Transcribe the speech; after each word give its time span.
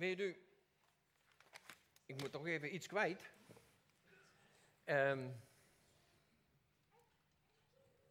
Weet 0.00 0.20
u, 0.20 0.36
ik 2.06 2.20
moet 2.20 2.32
toch 2.32 2.46
even 2.46 2.74
iets 2.74 2.86
kwijt. 2.86 3.22
Ehm, 4.84 5.18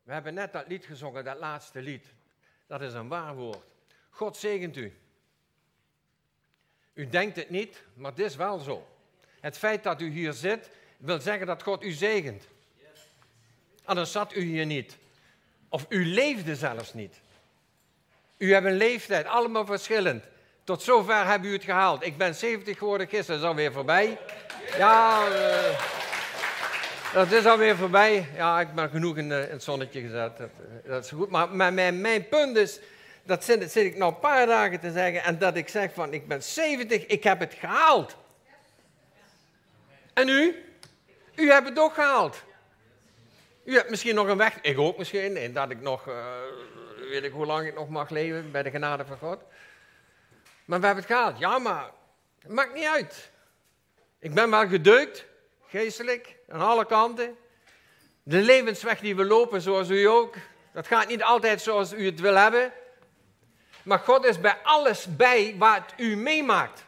we 0.03 0.13
hebben 0.13 0.33
net 0.33 0.53
dat 0.53 0.67
lied 0.67 0.85
gezongen, 0.85 1.23
dat 1.23 1.37
laatste 1.37 1.81
lied. 1.81 2.05
Dat 2.67 2.81
is 2.81 2.93
een 2.93 3.07
waar 3.07 3.35
woord. 3.35 3.73
God 4.09 4.37
zegent 4.37 4.77
u. 4.77 4.97
U 6.93 7.09
denkt 7.09 7.35
het 7.35 7.49
niet, 7.49 7.83
maar 7.93 8.11
het 8.11 8.19
is 8.19 8.35
wel 8.35 8.59
zo. 8.59 8.87
Het 9.39 9.57
feit 9.57 9.83
dat 9.83 10.01
u 10.01 10.09
hier 10.09 10.33
zit, 10.33 10.69
wil 10.97 11.19
zeggen 11.19 11.47
dat 11.47 11.63
God 11.63 11.83
u 11.83 11.91
zegent. 11.91 12.47
Anders 13.83 14.11
zat 14.11 14.35
u 14.35 14.41
hier 14.41 14.65
niet. 14.65 14.97
Of 15.69 15.85
u 15.89 16.05
leefde 16.05 16.55
zelfs 16.55 16.93
niet. 16.93 17.21
U 18.37 18.53
hebt 18.53 18.65
een 18.65 18.77
leeftijd, 18.77 19.25
allemaal 19.25 19.65
verschillend. 19.65 20.23
Tot 20.69 20.81
zover 20.81 21.25
hebben 21.25 21.49
u 21.49 21.53
het 21.53 21.63
gehaald. 21.63 22.05
Ik 22.05 22.17
ben 22.17 22.35
70 22.35 22.77
geworden, 22.77 23.07
gisteren 23.07 23.41
is 23.41 23.47
alweer 23.47 23.71
voorbij. 23.71 24.17
Ja, 24.77 25.27
uh, 25.27 25.79
dat 27.13 27.31
is 27.31 27.45
alweer 27.45 27.75
voorbij. 27.75 28.27
Ja, 28.35 28.59
ik 28.59 28.73
ben 28.73 28.89
genoeg 28.89 29.17
in, 29.17 29.29
het 29.29 29.63
zonnetje 29.63 30.01
gezet. 30.01 30.37
Dat, 30.37 30.49
eh, 30.83 30.89
dat 30.89 31.03
is 31.03 31.11
goed. 31.11 31.29
Maar 31.29 31.49
mijn, 31.49 32.01
mijn, 32.01 32.27
punt 32.27 32.57
is, 32.57 32.79
dat 33.23 33.43
zit, 33.43 33.71
zit 33.71 33.85
ik 33.85 33.97
nog 33.97 34.13
een 34.13 34.19
paar 34.19 34.45
dagen 34.45 34.79
te 34.79 34.91
zeggen, 34.91 35.23
en 35.23 35.37
dat 35.37 35.55
ik 35.55 35.69
zeg 35.69 35.93
van, 35.93 36.13
ik 36.13 36.27
ben 36.27 36.43
70, 36.43 37.05
ik 37.05 37.23
heb 37.23 37.39
het 37.39 37.53
gehaald. 37.53 38.15
En 40.13 40.29
u? 40.29 40.63
U 41.35 41.51
hebt 41.51 41.69
het 41.69 41.79
ook 41.79 41.93
gehaald. 41.93 42.43
U 43.63 43.75
hebt 43.75 43.89
misschien 43.89 44.15
nog 44.15 44.27
een 44.27 44.37
weg, 44.37 44.57
ik 44.61 44.79
ook 44.79 44.97
misschien, 44.97 45.37
en 45.37 45.53
dat 45.53 45.69
ik 45.69 45.81
nog, 45.81 46.05
weet 47.09 47.23
ik 47.23 47.31
hoe 47.31 47.45
lang 47.45 47.67
ik 47.67 47.75
nog 47.75 47.89
mag 47.89 48.09
leven 48.09 48.51
bij 48.51 48.63
de 48.63 48.69
genade 48.69 49.05
van 49.05 49.17
God. 49.17 49.39
Maar 50.69 50.79
we 50.79 50.85
hebben 50.85 51.03
het 51.03 51.13
gehaald. 51.13 51.39
Ja, 51.39 51.59
maar 51.59 51.91
het 52.41 52.51
maakt 52.51 52.73
niet 52.73 52.85
uit. 52.85 53.29
Ik 54.19 54.33
ben 54.33 54.49
wel 54.49 54.67
gedeukt, 54.67 55.25
geestelijk, 55.67 56.35
aan 56.49 56.61
alle 56.61 56.85
kanten. 56.85 57.37
De 58.23 58.37
levensweg 58.37 58.99
die 58.99 59.15
we 59.15 59.25
lopen, 59.25 59.61
zoals 59.61 59.89
u 59.89 60.03
ook, 60.03 60.35
dat 60.73 60.87
gaat 60.87 61.07
niet 61.07 61.23
altijd 61.23 61.61
zoals 61.61 61.93
u 61.93 62.05
het 62.05 62.19
wil 62.19 62.35
hebben. 62.35 62.71
Maar 63.83 63.99
God 63.99 64.25
is 64.25 64.39
bij 64.39 64.57
alles 64.63 65.15
bij 65.15 65.55
wat 65.57 65.93
u 65.97 66.15
meemaakt. 66.15 66.83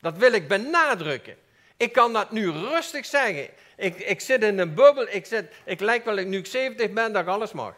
Dat 0.00 0.16
wil 0.16 0.32
ik 0.32 0.48
benadrukken. 0.48 1.36
Ik 1.76 1.92
kan 1.92 2.12
dat 2.12 2.30
nu 2.30 2.50
rustig 2.50 3.06
zeggen. 3.06 3.48
Ik, 3.76 3.98
ik 3.98 4.20
zit 4.20 4.42
in 4.42 4.58
een 4.58 4.74
bubbel. 4.74 5.08
Ik, 5.08 5.26
zit, 5.26 5.52
ik 5.64 5.80
lijk 5.80 6.04
wel, 6.04 6.14
nu 6.14 6.38
ik 6.38 6.46
70 6.46 6.90
ben, 6.90 7.12
dat 7.12 7.26
alles 7.26 7.52
mag. 7.52 7.74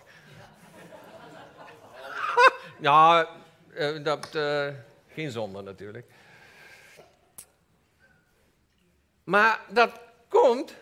ja, 2.80 3.28
uh, 3.74 4.04
dat, 4.04 4.34
uh, 4.34 4.68
geen 5.08 5.30
zonde 5.30 5.62
natuurlijk. 5.62 6.06
Maar 9.24 9.60
dat 9.68 10.00
komt. 10.28 10.74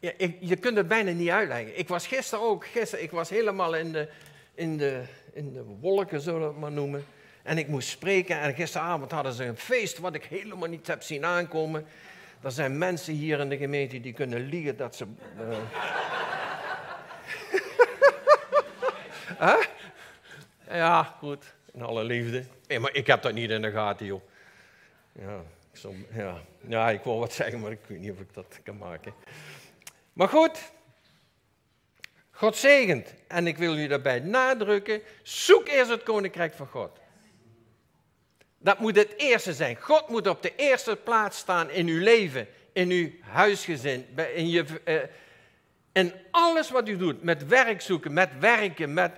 Ik, 0.00 0.36
je 0.40 0.56
kunt 0.56 0.76
het 0.76 0.88
bijna 0.88 1.10
niet 1.10 1.30
uitleggen. 1.30 1.78
Ik 1.78 1.88
was 1.88 2.06
gisteren 2.06 2.44
ook, 2.44 2.66
gisteren, 2.66 3.04
ik 3.04 3.10
was 3.10 3.30
helemaal 3.30 3.74
in 3.74 3.92
de, 3.92 4.08
in 4.54 4.76
de, 4.76 5.02
in 5.32 5.52
de 5.52 5.62
wolken, 5.62 6.20
zullen 6.20 6.40
we 6.40 6.46
het 6.46 6.58
maar 6.58 6.72
noemen. 6.72 7.04
En 7.42 7.58
ik 7.58 7.68
moest 7.68 7.88
spreken 7.88 8.40
en 8.40 8.54
gisteravond 8.54 9.10
hadden 9.10 9.32
ze 9.32 9.44
een 9.44 9.56
feest 9.56 9.98
wat 9.98 10.14
ik 10.14 10.24
helemaal 10.24 10.68
niet 10.68 10.86
heb 10.86 11.02
zien 11.02 11.24
aankomen. 11.24 11.86
Er 12.42 12.50
zijn 12.50 12.78
mensen 12.78 13.14
hier 13.14 13.40
in 13.40 13.48
de 13.48 13.56
gemeente 13.56 14.00
die 14.00 14.12
kunnen 14.12 14.40
liegen 14.46 14.76
dat 14.76 14.96
ze. 14.96 15.06
Uh... 15.40 15.58
huh? 19.48 19.64
Ja, 20.68 21.02
goed. 21.02 21.54
In 21.72 21.82
alle 21.82 22.04
liefde. 22.04 22.44
Nee, 22.66 22.78
maar 22.78 22.94
ik 22.94 23.06
heb 23.06 23.22
dat 23.22 23.32
niet 23.32 23.50
in 23.50 23.62
de 23.62 23.70
gaten, 23.70 24.06
joh. 24.06 24.22
Ja, 25.12 25.42
ja. 26.12 26.40
ja, 26.66 26.90
ik 26.90 27.02
wil 27.02 27.18
wat 27.18 27.32
zeggen, 27.32 27.60
maar 27.60 27.70
ik 27.70 27.80
weet 27.86 27.98
niet 27.98 28.10
of 28.10 28.20
ik 28.20 28.34
dat 28.34 28.58
kan 28.62 28.76
maken. 28.76 29.14
Maar 30.12 30.28
goed. 30.28 30.72
God 32.30 32.56
zegent. 32.56 33.14
En 33.28 33.46
ik 33.46 33.56
wil 33.56 33.76
u 33.76 33.86
daarbij 33.86 34.18
nadrukken. 34.18 35.02
Zoek 35.22 35.68
eerst 35.68 35.90
het 35.90 36.02
koninkrijk 36.02 36.54
van 36.54 36.66
God. 36.66 36.90
Dat 38.58 38.78
moet 38.78 38.96
het 38.96 39.14
eerste 39.16 39.52
zijn. 39.52 39.76
God 39.80 40.08
moet 40.08 40.26
op 40.26 40.42
de 40.42 40.52
eerste 40.56 40.96
plaats 40.96 41.38
staan 41.38 41.70
in 41.70 41.86
uw 41.86 42.02
leven, 42.02 42.48
in 42.72 42.90
uw 42.90 43.10
huisgezin, 43.20 44.06
in, 44.34 44.50
je, 44.50 44.64
uh, 44.84 45.00
in 45.92 46.12
alles 46.30 46.70
wat 46.70 46.88
u 46.88 46.96
doet. 46.96 47.22
Met 47.22 47.46
werk 47.46 47.80
zoeken, 47.80 48.12
met 48.12 48.30
werken, 48.38 48.94
met 48.94 49.12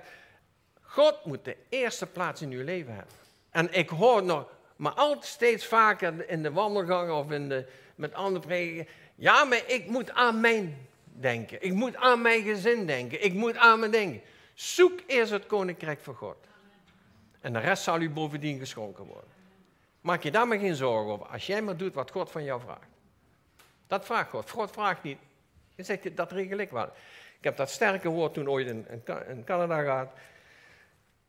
God 0.97 1.25
moet 1.25 1.45
de 1.45 1.55
eerste 1.69 2.05
plaats 2.05 2.41
in 2.41 2.51
uw 2.51 2.63
leven 2.63 2.93
hebben. 2.93 3.13
En 3.51 3.73
ik 3.73 3.89
hoor 3.89 4.23
nog, 4.23 4.45
maar 4.75 4.91
altijd 4.91 5.25
steeds 5.25 5.65
vaker 5.65 6.29
in 6.29 6.43
de 6.43 6.51
wandelgangen 6.51 7.15
of 7.15 7.31
in 7.31 7.49
de, 7.49 7.65
met 7.95 8.13
andere 8.13 8.45
prediken. 8.45 8.87
Ja, 9.15 9.43
maar 9.43 9.61
ik 9.67 9.87
moet 9.87 10.11
aan 10.11 10.41
mijn 10.41 10.87
denken. 11.03 11.63
Ik 11.63 11.73
moet 11.73 11.95
aan 11.95 12.21
mijn 12.21 12.43
gezin 12.43 12.85
denken. 12.85 13.23
Ik 13.23 13.33
moet 13.33 13.57
aan 13.57 13.79
mijn 13.79 13.91
denken. 13.91 14.21
Zoek 14.53 14.99
eerst 15.07 15.31
het 15.31 15.45
koninkrijk 15.45 15.99
van 15.99 16.15
God. 16.15 16.37
En 17.41 17.53
de 17.53 17.59
rest 17.59 17.83
zal 17.83 18.01
u 18.01 18.09
bovendien 18.09 18.59
geschonken 18.59 19.05
worden. 19.05 19.31
Maak 20.01 20.23
je 20.23 20.31
daar 20.31 20.47
maar 20.47 20.59
geen 20.59 20.75
zorgen 20.75 21.11
over. 21.11 21.25
Als 21.25 21.47
jij 21.47 21.61
maar 21.61 21.77
doet 21.77 21.93
wat 21.93 22.11
God 22.11 22.31
van 22.31 22.43
jou 22.43 22.61
vraagt. 22.61 22.89
Dat 23.87 24.05
vraagt 24.05 24.29
God. 24.29 24.49
God 24.49 24.71
vraagt 24.71 25.03
niet. 25.03 25.17
Dan 25.75 25.85
zegt 25.85 26.17
dat 26.17 26.31
regel 26.31 26.57
ik 26.57 26.69
wel. 26.69 26.89
Ik 27.37 27.43
heb 27.43 27.57
dat 27.57 27.69
sterke 27.69 28.09
woord 28.09 28.33
toen 28.33 28.49
ooit 28.49 28.67
in, 28.67 28.87
in 29.27 29.43
Canada 29.43 29.81
gehad. 29.81 30.09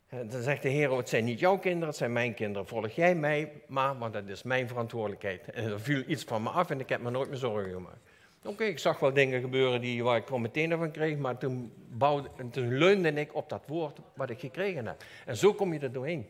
Dan 0.08 0.42
zegt 0.42 0.62
de 0.62 0.68
Heer, 0.68 0.96
het 0.96 1.08
zijn 1.08 1.24
niet 1.24 1.40
jouw 1.40 1.58
kinderen, 1.58 1.88
het 1.88 1.96
zijn 1.96 2.12
mijn 2.12 2.34
kinderen. 2.34 2.66
Volg 2.66 2.90
jij 2.90 3.14
mij, 3.14 3.52
maar, 3.66 3.96
maar 3.96 4.10
dat 4.10 4.28
is 4.28 4.42
mijn 4.42 4.68
verantwoordelijkheid. 4.68 5.50
En 5.50 5.64
er 5.64 5.80
viel 5.80 6.02
iets 6.06 6.24
van 6.24 6.42
me 6.42 6.48
af 6.48 6.70
en 6.70 6.80
ik 6.80 6.88
heb 6.88 7.00
me 7.00 7.10
nooit 7.10 7.28
meer 7.28 7.38
zorgen 7.38 7.72
gemaakt. 7.72 7.98
Oké, 8.44 8.64
ik 8.64 8.78
zag 8.78 8.98
wel 8.98 9.12
dingen 9.12 9.40
gebeuren 9.40 9.80
die, 9.80 10.04
waar 10.04 10.16
ik 10.16 10.38
meteen 10.38 10.78
van 10.78 10.90
kreeg, 10.90 11.16
maar 11.16 11.38
toen, 11.38 11.72
bouwde, 11.88 12.28
toen 12.50 12.78
leunde 12.78 13.12
ik 13.12 13.34
op 13.34 13.48
dat 13.48 13.62
woord 13.66 13.98
wat 14.14 14.30
ik 14.30 14.40
gekregen 14.40 14.86
heb. 14.86 15.04
En 15.26 15.36
zo 15.36 15.54
kom 15.54 15.72
je 15.72 15.78
er 15.78 15.92
doorheen. 15.92 16.26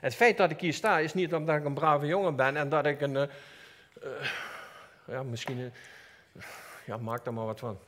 Het 0.00 0.14
feit 0.14 0.36
dat 0.36 0.50
ik 0.50 0.60
hier 0.60 0.72
sta 0.72 0.98
is 0.98 1.14
niet 1.14 1.34
omdat 1.34 1.56
ik 1.56 1.64
een 1.64 1.74
brave 1.74 2.06
jongen 2.06 2.36
ben 2.36 2.56
en 2.56 2.68
dat 2.68 2.86
ik 2.86 3.00
een, 3.00 3.14
uh, 3.14 3.22
ja, 5.06 5.22
misschien, 5.22 5.72
ja, 6.86 6.96
maak 6.96 7.26
er 7.26 7.34
maar 7.34 7.46
wat 7.46 7.58
van. 7.58 7.78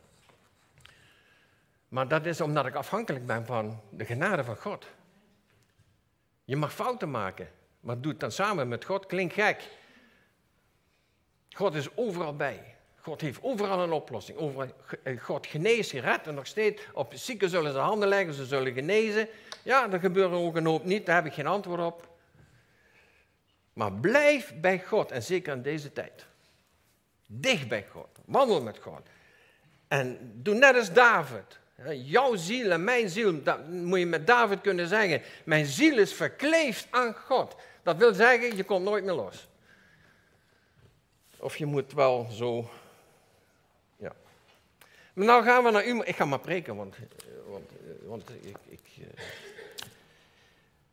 Maar 1.92 2.08
dat 2.08 2.26
is 2.26 2.40
omdat 2.40 2.66
ik 2.66 2.74
afhankelijk 2.74 3.26
ben 3.26 3.46
van 3.46 3.80
de 3.90 4.04
genade 4.04 4.44
van 4.44 4.56
God. 4.56 4.86
Je 6.44 6.56
mag 6.56 6.74
fouten 6.74 7.10
maken, 7.10 7.48
maar 7.80 8.00
doe 8.00 8.10
het 8.10 8.20
dan 8.20 8.32
samen 8.32 8.68
met 8.68 8.84
God. 8.84 9.06
Klinkt 9.06 9.34
gek. 9.34 9.68
God 11.50 11.74
is 11.74 11.96
overal 11.96 12.36
bij. 12.36 12.74
God 13.00 13.20
heeft 13.20 13.42
overal 13.42 13.82
een 13.82 13.92
oplossing. 13.92 14.38
Overal, 14.38 14.66
eh, 15.02 15.20
God 15.20 15.46
geneest, 15.46 15.92
en 15.92 16.34
nog 16.34 16.46
steeds. 16.46 16.82
Op 16.92 17.12
zieken 17.14 17.48
zullen 17.48 17.72
ze 17.72 17.78
handen 17.78 18.08
leggen, 18.08 18.34
ze 18.34 18.46
zullen 18.46 18.72
genezen. 18.72 19.28
Ja, 19.62 19.90
er 19.90 20.00
gebeurt 20.00 20.32
ook 20.32 20.56
een 20.56 20.66
hoop 20.66 20.84
niet, 20.84 21.06
daar 21.06 21.16
heb 21.16 21.26
ik 21.26 21.32
geen 21.32 21.46
antwoord 21.46 21.80
op. 21.80 22.08
Maar 23.72 23.92
blijf 23.92 24.54
bij 24.60 24.80
God, 24.80 25.10
en 25.10 25.22
zeker 25.22 25.52
in 25.52 25.62
deze 25.62 25.92
tijd. 25.92 26.26
Dicht 27.26 27.68
bij 27.68 27.86
God, 27.90 28.08
wandel 28.24 28.62
met 28.62 28.78
God. 28.78 29.00
En 29.88 30.32
doe 30.34 30.54
net 30.54 30.76
als 30.76 30.92
David. 30.92 31.60
Jouw 31.90 32.36
ziel 32.36 32.70
en 32.70 32.84
mijn 32.84 33.08
ziel, 33.08 33.42
dat 33.42 33.68
moet 33.68 33.98
je 33.98 34.06
met 34.06 34.26
David 34.26 34.60
kunnen 34.60 34.88
zeggen. 34.88 35.22
Mijn 35.44 35.66
ziel 35.66 35.98
is 35.98 36.12
verkleefd 36.12 36.86
aan 36.90 37.14
God. 37.14 37.56
Dat 37.82 37.96
wil 37.96 38.14
zeggen, 38.14 38.56
je 38.56 38.64
komt 38.64 38.84
nooit 38.84 39.04
meer 39.04 39.14
los. 39.14 39.48
Of 41.36 41.56
je 41.56 41.66
moet 41.66 41.92
wel 41.92 42.28
zo. 42.30 42.70
Ja. 43.96 44.12
Maar 45.12 45.26
nou 45.26 45.44
gaan 45.44 45.64
we 45.64 45.70
naar 45.70 45.86
u. 45.86 46.00
Ik 46.04 46.16
ga 46.16 46.24
maar 46.24 46.40
preken, 46.40 46.76
want, 46.76 46.96
want, 47.46 47.70
want 48.02 48.30
ik. 48.30 48.56
ik 48.68 48.80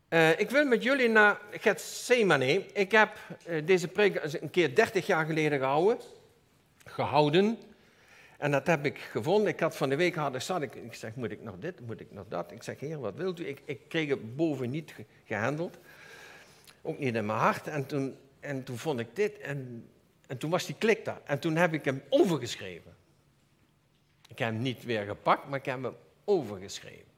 uh, 0.09 0.39
ik 0.39 0.49
wil 0.49 0.65
met 0.65 0.83
jullie 0.83 1.09
naar 1.09 1.39
Gethsemane. 1.51 2.65
Ik 2.73 2.91
heb 2.91 3.17
uh, 3.47 3.65
deze 3.65 3.87
preek 3.87 4.19
een 4.41 4.49
keer 4.49 4.75
30 4.75 5.05
jaar 5.05 5.25
geleden 5.25 5.59
gehouden. 5.59 5.99
Gehouden. 6.85 7.59
En 8.39 8.51
dat 8.51 8.67
heb 8.67 8.85
ik 8.85 8.97
gevonden. 8.97 9.47
Ik 9.47 9.59
had 9.59 9.77
van 9.77 9.89
de 9.89 9.95
week 9.95 10.15
had, 10.15 10.43
zat 10.43 10.61
ik, 10.61 10.75
ik 10.75 10.93
zeg, 10.93 11.15
moet 11.15 11.31
ik 11.31 11.41
nog 11.41 11.55
dit, 11.59 11.79
moet 11.79 11.99
ik 11.99 12.11
nog 12.11 12.25
dat? 12.27 12.51
Ik 12.51 12.63
zeg, 12.63 12.79
heer, 12.79 12.99
wat 12.99 13.15
wilt 13.15 13.39
u? 13.39 13.47
Ik, 13.47 13.61
ik 13.65 13.89
kreeg 13.89 14.09
het 14.09 14.35
boven 14.35 14.69
niet 14.69 14.95
gehandeld. 15.25 15.77
Ook 16.81 16.99
niet 16.99 17.15
in 17.15 17.25
mijn 17.25 17.39
hart. 17.39 17.67
En 17.67 17.85
toen, 17.85 18.17
en 18.39 18.63
toen 18.63 18.77
vond 18.77 18.99
ik 18.99 19.15
dit 19.15 19.37
en, 19.37 19.89
en 20.27 20.37
toen 20.37 20.49
was 20.49 20.65
die 20.65 20.75
klik 20.75 21.05
daar. 21.05 21.21
En 21.23 21.39
toen 21.39 21.55
heb 21.55 21.73
ik 21.73 21.85
hem 21.85 22.03
overgeschreven. 22.09 22.95
Ik 24.27 24.39
heb 24.39 24.51
hem 24.51 24.61
niet 24.61 24.83
weer 24.83 25.05
gepakt, 25.05 25.47
maar 25.47 25.59
ik 25.59 25.65
heb 25.65 25.83
hem 25.83 25.95
overgeschreven. 26.25 27.11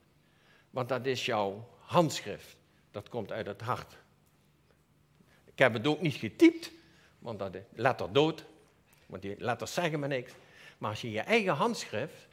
Want 0.69 0.89
dat 0.89 1.06
is 1.06 1.25
jouw 1.25 1.69
handschrift. 1.79 2.56
Dat 2.91 3.09
komt 3.09 3.31
uit 3.31 3.45
het 3.45 3.62
hart. 3.62 3.97
Ik 5.45 5.59
heb 5.59 5.74
het 5.74 5.88
ook 5.88 6.01
niet 6.01 6.15
getypt, 6.15 6.71
want 7.19 7.39
dat 7.39 7.56
is 7.56 7.62
letter 7.74 8.13
dood. 8.13 8.45
Want 9.06 9.21
die 9.21 9.35
letters 9.38 9.74
zeggen 9.74 10.00
me 10.00 10.07
niks. 10.07 10.31
Maar 10.81 10.89
als 10.89 11.01
je 11.01 11.11
je 11.11 11.19
eigen 11.19 11.53
handschrift, 11.53 12.27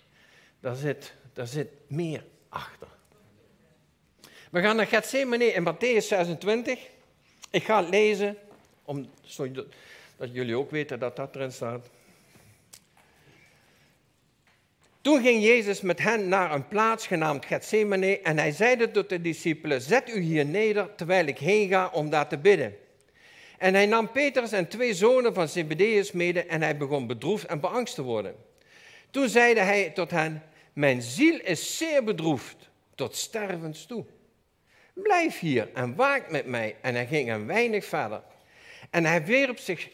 daar 0.61 0.75
zit, 0.75 1.15
daar 1.33 1.47
zit 1.47 1.69
meer 1.87 2.25
achter. 2.49 2.89
We 4.51 4.61
gaan 4.61 4.77
naar 4.77 4.87
Gethsemane 4.87 5.45
in 5.45 5.75
Matthäus 5.75 6.07
26. 6.07 6.79
Ik 7.51 7.65
ga 7.65 7.81
het 7.81 7.89
lezen, 7.89 8.37
om, 8.85 9.11
zodat 9.23 9.67
jullie 10.19 10.57
ook 10.57 10.71
weten 10.71 10.99
dat 10.99 11.17
dat 11.17 11.35
erin 11.35 11.53
staat. 11.53 11.91
Toen 15.01 15.23
ging 15.23 15.43
Jezus 15.43 15.81
met 15.81 15.99
hen 15.99 16.29
naar 16.29 16.53
een 16.53 16.69
plaats 16.69 17.07
genaamd 17.07 17.45
Gethsemane 17.45 18.21
en 18.21 18.39
hij 18.39 18.51
zeide 18.51 18.91
tot 18.91 19.09
de 19.09 19.21
discipelen, 19.21 19.81
zet 19.81 20.09
u 20.09 20.21
hier 20.21 20.45
neder 20.45 20.95
terwijl 20.95 21.27
ik 21.27 21.39
heen 21.39 21.69
ga 21.69 21.89
om 21.93 22.11
daar 22.11 22.29
te 22.29 22.39
bidden. 22.39 22.77
En 23.59 23.75
hij 23.75 23.87
nam 23.87 24.11
Petrus 24.11 24.53
en 24.53 24.69
twee 24.69 24.95
zonen 24.95 25.35
van 25.35 25.49
Zebedeus 25.49 26.13
mede 26.13 26.45
en 26.45 26.63
hij 26.63 26.77
begon 26.77 27.07
bedroefd 27.07 27.47
en 27.47 27.61
beangst 27.61 27.95
te 27.95 28.03
worden. 28.03 28.35
Toen 29.11 29.29
zeide 29.29 29.61
hij 29.61 29.91
tot 29.91 30.11
hen, 30.11 30.43
mijn 30.73 31.03
ziel 31.03 31.41
is 31.41 31.77
zeer 31.77 32.05
bedroefd, 32.05 32.57
tot 32.95 33.17
stervens 33.17 33.87
toe. 33.87 34.05
Blijf 34.93 35.39
hier 35.39 35.69
en 35.75 35.95
waak 35.95 36.31
met 36.31 36.47
mij. 36.47 36.77
En 36.81 36.95
hij 36.95 37.07
ging 37.07 37.31
een 37.33 37.47
weinig 37.47 37.85
verder. 37.85 38.23
En 38.91 39.05
hij 39.05 39.25
wierp 39.25 39.59
zich 39.59 39.89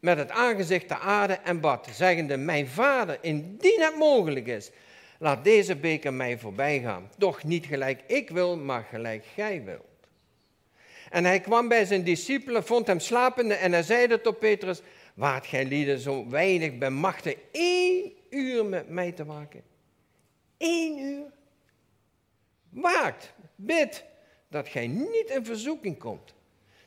met 0.00 0.18
het 0.18 0.30
aangezicht 0.30 0.88
de 0.88 0.98
aarde 0.98 1.34
en 1.34 1.60
bad, 1.60 1.88
zeggende, 1.92 2.36
mijn 2.36 2.66
vader, 2.66 3.18
indien 3.20 3.80
het 3.80 3.96
mogelijk 3.96 4.46
is, 4.46 4.70
laat 5.18 5.44
deze 5.44 5.76
beker 5.76 6.12
mij 6.14 6.38
voorbij 6.38 6.80
gaan. 6.80 7.10
Doch 7.18 7.44
niet 7.44 7.66
gelijk 7.66 8.02
ik 8.06 8.30
wil, 8.30 8.56
maar 8.56 8.86
gelijk 8.90 9.24
gij 9.34 9.64
wilt. 9.64 9.95
En 11.10 11.24
hij 11.24 11.40
kwam 11.40 11.68
bij 11.68 11.84
zijn 11.84 12.04
discipelen, 12.04 12.64
vond 12.64 12.86
hem 12.86 13.00
slapende 13.00 13.54
en 13.54 13.72
hij 13.72 13.82
zeide 13.82 14.20
tot 14.20 14.38
Petrus, 14.38 14.80
waart 15.14 15.46
gij 15.46 15.64
lieden 15.64 15.98
zo 15.98 16.28
weinig 16.28 16.78
bij 16.78 16.90
machten 16.90 17.34
één 17.52 18.12
uur 18.30 18.64
met 18.64 18.88
mij 18.88 19.12
te 19.12 19.24
waken? 19.24 19.62
Eén 20.58 20.98
uur? 20.98 21.24
Waakt, 22.70 23.32
bid, 23.54 24.04
dat 24.48 24.68
gij 24.68 24.86
niet 24.86 25.30
in 25.34 25.44
verzoeking 25.44 25.98
komt. 25.98 26.34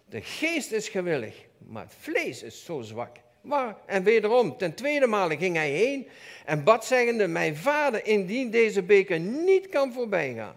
De 0.06 0.21
geest 0.21 0.71
is 0.71 0.89
gewillig, 0.89 1.36
maar 1.57 1.83
het 1.83 1.95
vlees 2.00 2.44
is 2.44 2.66
zo 2.66 2.81
zwak. 2.81 3.18
Maar, 3.42 3.77
en 3.86 4.04
wederom, 4.04 4.57
ten 4.57 4.74
tweede 4.74 5.07
male 5.07 5.38
ging 5.38 5.56
hij 5.56 5.69
heen 5.69 6.07
en 6.45 6.63
bad 6.63 6.86
zeggende, 6.86 7.27
mijn 7.27 7.56
vader, 7.56 8.06
indien 8.06 8.51
deze 8.51 8.83
beker 8.83 9.19
niet 9.19 9.69
kan 9.69 9.94
voorbijgaan, 9.94 10.56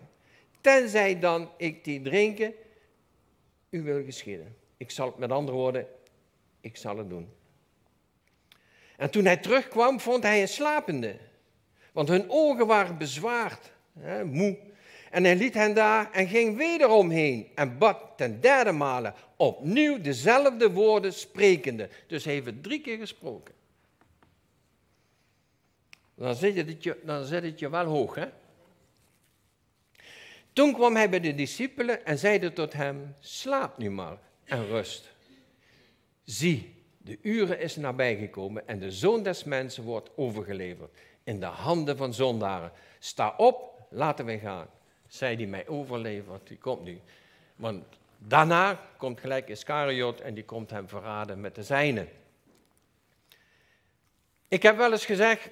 tenzij 0.61 1.19
dan 1.19 1.51
ik 1.57 1.85
die 1.85 2.03
drinken, 2.03 2.55
u 3.73 3.83
wil 3.83 4.05
geschieden. 4.05 4.57
Ik 4.77 4.91
zal 4.91 5.07
het 5.07 5.19
met 5.19 5.31
andere 5.31 5.57
woorden, 5.57 5.87
ik 6.61 6.77
zal 6.77 6.99
het 6.99 7.09
doen. 7.09 7.29
En 8.97 9.11
toen 9.11 9.25
hij 9.25 9.37
terugkwam, 9.37 10.01
vond 10.01 10.23
hij 10.23 10.41
een 10.41 10.49
slapende, 10.49 11.17
want 11.93 12.09
hun 12.09 12.31
ogen 12.31 12.67
waren 12.67 12.99
bezwaard, 12.99 13.73
hè, 13.99 14.25
moe. 14.25 14.59
En 15.11 15.25
hij 15.25 15.37
liet 15.37 15.55
hen 15.55 15.75
daar 15.75 16.13
en 16.13 16.29
ging 16.29 16.57
wederom 16.57 17.11
heen 17.11 17.49
en 17.55 17.79
bad 17.79 17.99
ten 18.17 18.41
derde 18.41 18.73
male 18.73 19.15
opnieuw 19.37 20.01
dezelfde 20.01 20.71
woorden 20.71 21.13
sprekende. 21.13 21.89
Dus 22.07 22.25
hij 22.25 22.35
heeft 22.35 22.63
drie 22.63 22.81
keer 22.81 22.99
gesproken. 22.99 23.55
Dan 26.15 26.35
zet 26.35 26.57
het 26.57 26.83
je, 26.83 27.01
dan 27.05 27.25
zet 27.25 27.43
het 27.43 27.59
je 27.59 27.71
wel 27.71 27.85
hoog, 27.85 28.15
hè? 28.15 28.27
Toen 30.53 30.73
kwam 30.73 30.97
hij 30.97 31.11
bij 31.11 31.21
de 31.21 31.35
discipelen 31.35 32.05
en 32.05 32.19
zeide 32.19 32.53
tot 32.53 32.73
hem, 32.73 33.15
slaap 33.21 33.79
nu 33.79 33.91
maar 33.91 34.19
en 34.45 34.67
rust. 34.67 35.13
Zie, 36.25 36.75
de 36.99 37.19
uren 37.23 37.61
is 37.61 37.77
nabijgekomen 37.77 38.69
en 38.69 38.79
de 38.79 38.91
zoon 38.91 39.23
des 39.23 39.45
mensen 39.45 39.85
wordt 39.85 40.11
overgeleverd 40.17 40.91
in 41.25 41.41
de 41.41 41.47
handen 41.47 41.97
van 41.97 42.15
zondaren. 42.15 42.73
Sta 42.99 43.35
op, 43.37 43.87
laten 43.91 44.25
we 44.25 44.39
gaan. 44.39 44.67
Zij 45.09 45.37
die 45.37 45.47
mij 45.47 45.69
overlevert, 45.69 46.49
die 46.49 46.59
komt 46.59 46.85
nu. 46.85 47.01
Want 47.57 47.85
daarna 48.19 48.81
komt 48.97 49.21
gelijk 49.21 49.49
Iscariot 49.49 50.21
en 50.21 50.35
die 50.35 50.45
komt 50.45 50.71
hem 50.71 50.89
verraden 50.89 51.41
met 51.41 51.55
de 51.55 51.63
zijnen. 51.63 52.09
Ik 54.49 54.63
heb 54.63 54.77
wel 54.77 54.93
eens 54.93 55.07
gezegd, 55.07 55.49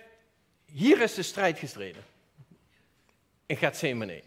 hier 0.64 1.00
is 1.00 1.14
de 1.14 1.23
strijd 1.23 1.58
gestreden. 1.58 2.03
In 3.46 3.56
Gethsemane. 3.56 4.23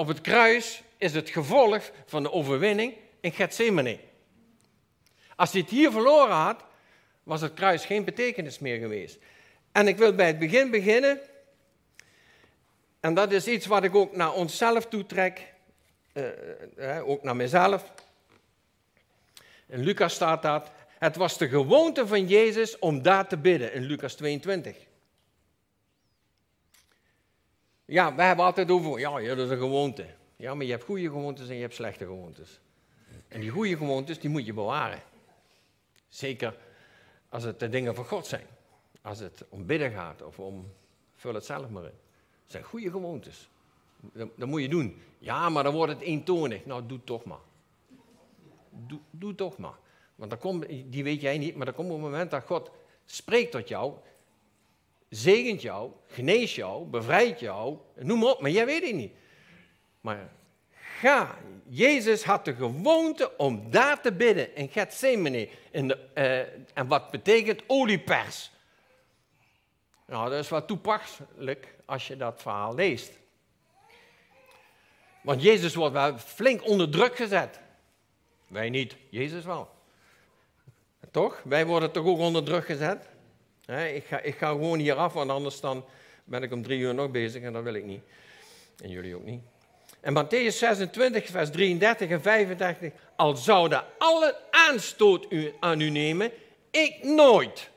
Op 0.00 0.06
het 0.06 0.20
kruis 0.20 0.82
is 0.96 1.14
het 1.14 1.30
gevolg 1.30 1.90
van 2.06 2.22
de 2.22 2.32
overwinning 2.32 2.94
in 3.20 3.32
Gethsemane. 3.32 3.98
Als 5.36 5.52
hij 5.52 5.60
het 5.60 5.70
hier 5.70 5.90
verloren 5.90 6.34
had, 6.34 6.64
was 7.22 7.40
het 7.40 7.54
kruis 7.54 7.84
geen 7.84 8.04
betekenis 8.04 8.58
meer 8.58 8.78
geweest. 8.78 9.18
En 9.72 9.88
ik 9.88 9.96
wil 9.96 10.14
bij 10.14 10.26
het 10.26 10.38
begin 10.38 10.70
beginnen 10.70 11.20
en 13.00 13.14
dat 13.14 13.32
is 13.32 13.46
iets 13.46 13.66
wat 13.66 13.84
ik 13.84 13.94
ook 13.94 14.16
naar 14.16 14.32
onszelf 14.32 14.86
toetrek, 14.86 15.54
uh, 16.12 16.24
uh, 16.76 17.08
ook 17.08 17.22
naar 17.22 17.36
mezelf. 17.36 17.92
In 19.66 19.80
Lucas 19.80 20.14
staat 20.14 20.42
dat. 20.42 20.70
Het 20.98 21.16
was 21.16 21.38
de 21.38 21.48
gewoonte 21.48 22.06
van 22.06 22.26
Jezus 22.26 22.78
om 22.78 23.02
daar 23.02 23.28
te 23.28 23.36
bidden, 23.38 23.72
in 23.72 23.82
Lucas 23.82 24.14
22. 24.14 24.76
Ja, 27.90 28.14
we 28.14 28.22
hebben 28.22 28.44
altijd 28.44 28.70
over, 28.70 28.98
ja, 28.98 29.34
dat 29.34 29.38
is 29.38 29.50
een 29.50 29.58
gewoonte. 29.58 30.06
Ja, 30.36 30.54
maar 30.54 30.64
je 30.64 30.70
hebt 30.70 30.84
goede 30.84 31.02
gewoontes 31.02 31.48
en 31.48 31.54
je 31.54 31.60
hebt 31.60 31.74
slechte 31.74 32.04
gewoontes. 32.04 32.60
En 33.28 33.40
die 33.40 33.50
goede 33.50 33.76
gewoontes, 33.76 34.20
die 34.20 34.30
moet 34.30 34.46
je 34.46 34.52
bewaren. 34.52 35.02
Zeker 36.08 36.56
als 37.28 37.42
het 37.42 37.60
de 37.60 37.68
dingen 37.68 37.94
van 37.94 38.04
God 38.04 38.26
zijn. 38.26 38.46
Als 39.02 39.18
het 39.18 39.44
om 39.48 39.66
bidden 39.66 39.90
gaat 39.90 40.22
of 40.22 40.38
om, 40.38 40.72
vul 41.14 41.34
het 41.34 41.44
zelf 41.44 41.68
maar 41.68 41.84
in 41.84 41.98
zijn 42.46 42.64
goede 42.64 42.90
gewoontes. 42.90 43.48
Dat, 44.12 44.48
moet 44.48 44.62
je 44.62 44.68
doen. 44.68 45.02
Ja, 45.18 45.48
maar 45.48 45.62
dan 45.62 45.74
wordt 45.74 45.92
het 45.92 46.02
eentonig. 46.02 46.64
Nou, 46.64 46.86
doe 46.86 47.04
toch 47.04 47.24
maar. 47.24 47.44
Doe, 48.70 49.00
doe 49.10 49.34
toch 49.34 49.58
maar. 49.58 49.78
Want 50.14 50.30
dan 50.30 50.38
komt, 50.38 50.66
die 50.68 51.04
weet 51.04 51.20
jij 51.20 51.38
niet, 51.38 51.56
maar 51.56 51.66
dan 51.66 51.74
komt 51.74 51.90
het 51.90 52.00
moment 52.00 52.30
dat 52.30 52.44
God 52.44 52.70
spreekt 53.04 53.52
tot 53.52 53.68
jou, 53.68 53.94
zegent 55.10 55.62
jou, 55.62 55.90
geneest 56.06 56.54
jou, 56.54 56.84
bevrijdt 56.84 57.40
jou, 57.40 57.78
noem 57.94 58.18
maar 58.18 58.30
op, 58.30 58.40
maar 58.40 58.50
jij 58.50 58.66
weet 58.66 58.82
het 58.82 58.94
niet. 58.94 59.12
Maar 60.00 60.30
ga. 61.00 61.38
Jezus 61.68 62.24
had 62.24 62.44
de 62.44 62.54
gewoonte 62.54 63.36
om 63.36 63.70
daar 63.70 64.00
te 64.00 64.12
bidden 64.12 64.54
in 64.54 64.68
Gethsemane. 64.68 65.48
In 65.70 65.88
de, 65.88 65.98
uh, 66.14 66.38
en 66.78 66.86
wat 66.86 67.10
betekent 67.10 67.62
oliepers? 67.66 68.50
Nou, 70.06 70.30
dat 70.30 70.38
is 70.38 70.48
wat 70.48 70.66
toepasselijk 70.66 71.74
als 71.84 72.06
je 72.06 72.16
dat 72.16 72.42
verhaal 72.42 72.74
leest. 72.74 73.18
Want 75.22 75.42
Jezus 75.42 75.74
wordt 75.74 75.92
wel 75.92 76.18
flink 76.18 76.66
onder 76.66 76.90
druk 76.90 77.16
gezet. 77.16 77.60
Wij 78.46 78.70
niet, 78.70 78.96
Jezus 79.08 79.44
wel. 79.44 79.70
Toch? 81.10 81.42
Wij 81.44 81.66
worden 81.66 81.90
toch 81.90 82.06
ook 82.06 82.18
onder 82.18 82.44
druk 82.44 82.64
gezet? 82.64 83.08
Ik, 83.78 84.04
ga, 84.04 84.20
ik 84.20 84.36
ga 84.36 84.48
gewoon 84.48 84.78
hier 84.78 84.94
af, 84.94 85.12
want 85.12 85.30
anders 85.30 85.60
dan 85.60 85.84
ben 86.24 86.42
ik 86.42 86.52
om 86.52 86.62
drie 86.62 86.78
uur 86.78 86.94
nog 86.94 87.10
bezig 87.10 87.42
en 87.42 87.52
dat 87.52 87.62
wil 87.62 87.74
ik 87.74 87.84
niet. 87.84 88.02
En 88.82 88.90
jullie 88.90 89.14
ook 89.14 89.24
niet. 89.24 89.42
En 90.00 90.24
Matthäus 90.24 90.56
26, 90.56 91.26
vers 91.26 91.50
33 91.50 92.08
en 92.08 92.22
35. 92.22 92.92
Al 93.16 93.36
zouden 93.36 93.84
alle 93.98 94.36
aanstoot 94.50 95.26
aan 95.60 95.80
u 95.80 95.90
nemen, 95.90 96.32
ik 96.70 97.02
nooit. 97.02 97.70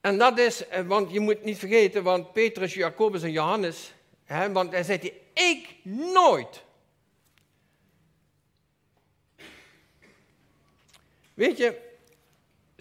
En 0.00 0.18
dat 0.18 0.38
is, 0.38 0.68
eh, 0.68 0.86
want 0.86 1.12
je 1.12 1.20
moet 1.20 1.44
niet 1.44 1.58
vergeten, 1.58 2.02
want 2.02 2.32
Petrus, 2.32 2.74
Jacobus 2.74 3.22
en 3.22 3.32
Johannes, 3.32 3.92
hè, 4.24 4.52
want 4.52 4.72
hij 4.72 4.82
zegt, 4.82 5.10
ik 5.32 5.76
nooit. 5.82 6.62
Weet 11.34 11.56
je, 11.56 11.91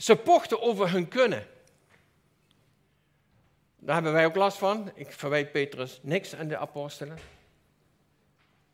ze 0.01 0.15
pochten 0.15 0.62
over 0.62 0.91
hun 0.91 1.08
kunnen. 1.08 1.48
Daar 3.79 3.93
hebben 3.93 4.13
wij 4.13 4.25
ook 4.25 4.36
last 4.36 4.58
van. 4.58 4.91
Ik 4.96 5.12
verwijt 5.12 5.51
Petrus 5.51 6.00
niks 6.01 6.36
aan 6.36 6.48
de 6.48 6.58
apostelen. 6.58 7.17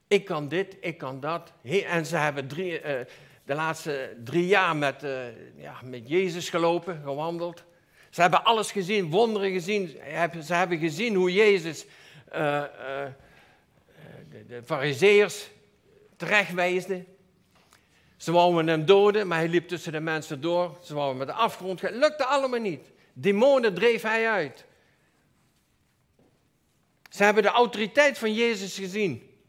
Ik 0.07 0.25
kan 0.25 0.47
dit, 0.47 0.77
ik 0.79 0.97
kan 0.97 1.19
dat. 1.19 1.53
En 1.63 2.05
ze 2.05 2.17
hebben 2.17 2.47
drie, 2.47 2.81
uh, 2.81 2.99
de 3.45 3.53
laatste 3.53 4.17
drie 4.23 4.47
jaar 4.47 4.75
met, 4.75 5.03
uh, 5.03 5.25
ja, 5.55 5.79
met 5.83 6.09
Jezus 6.09 6.49
gelopen, 6.49 7.01
gewandeld. 7.03 7.63
Ze 8.09 8.21
hebben 8.21 8.43
alles 8.43 8.71
gezien, 8.71 9.09
wonderen 9.09 9.51
gezien. 9.51 9.87
Ze 10.43 10.53
hebben 10.53 10.77
gezien 10.77 11.15
hoe 11.15 11.33
Jezus 11.33 11.85
uh, 12.33 12.63
de, 14.29 14.45
de 14.47 14.61
fariseërs 14.65 15.49
terechtwijsde. 16.15 17.05
Ze 18.17 18.31
wouden 18.31 18.67
hem 18.67 18.85
doden, 18.85 19.27
maar 19.27 19.37
hij 19.37 19.47
liep 19.47 19.67
tussen 19.67 19.91
de 19.91 19.99
mensen 19.99 20.41
door. 20.41 20.77
Ze 20.83 20.93
wouden 20.93 21.17
met 21.17 21.27
de 21.27 21.33
afgrond 21.33 21.79
gaan. 21.79 21.93
Lukte 21.93 22.25
allemaal 22.25 22.59
niet. 22.59 22.91
Demonen 23.13 23.73
dreef 23.73 24.01
hij 24.01 24.29
uit. 24.29 24.65
Ze 27.09 27.23
hebben 27.23 27.43
de 27.43 27.49
autoriteit 27.49 28.17
van 28.17 28.33
Jezus 28.33 28.75
gezien. 28.75 29.39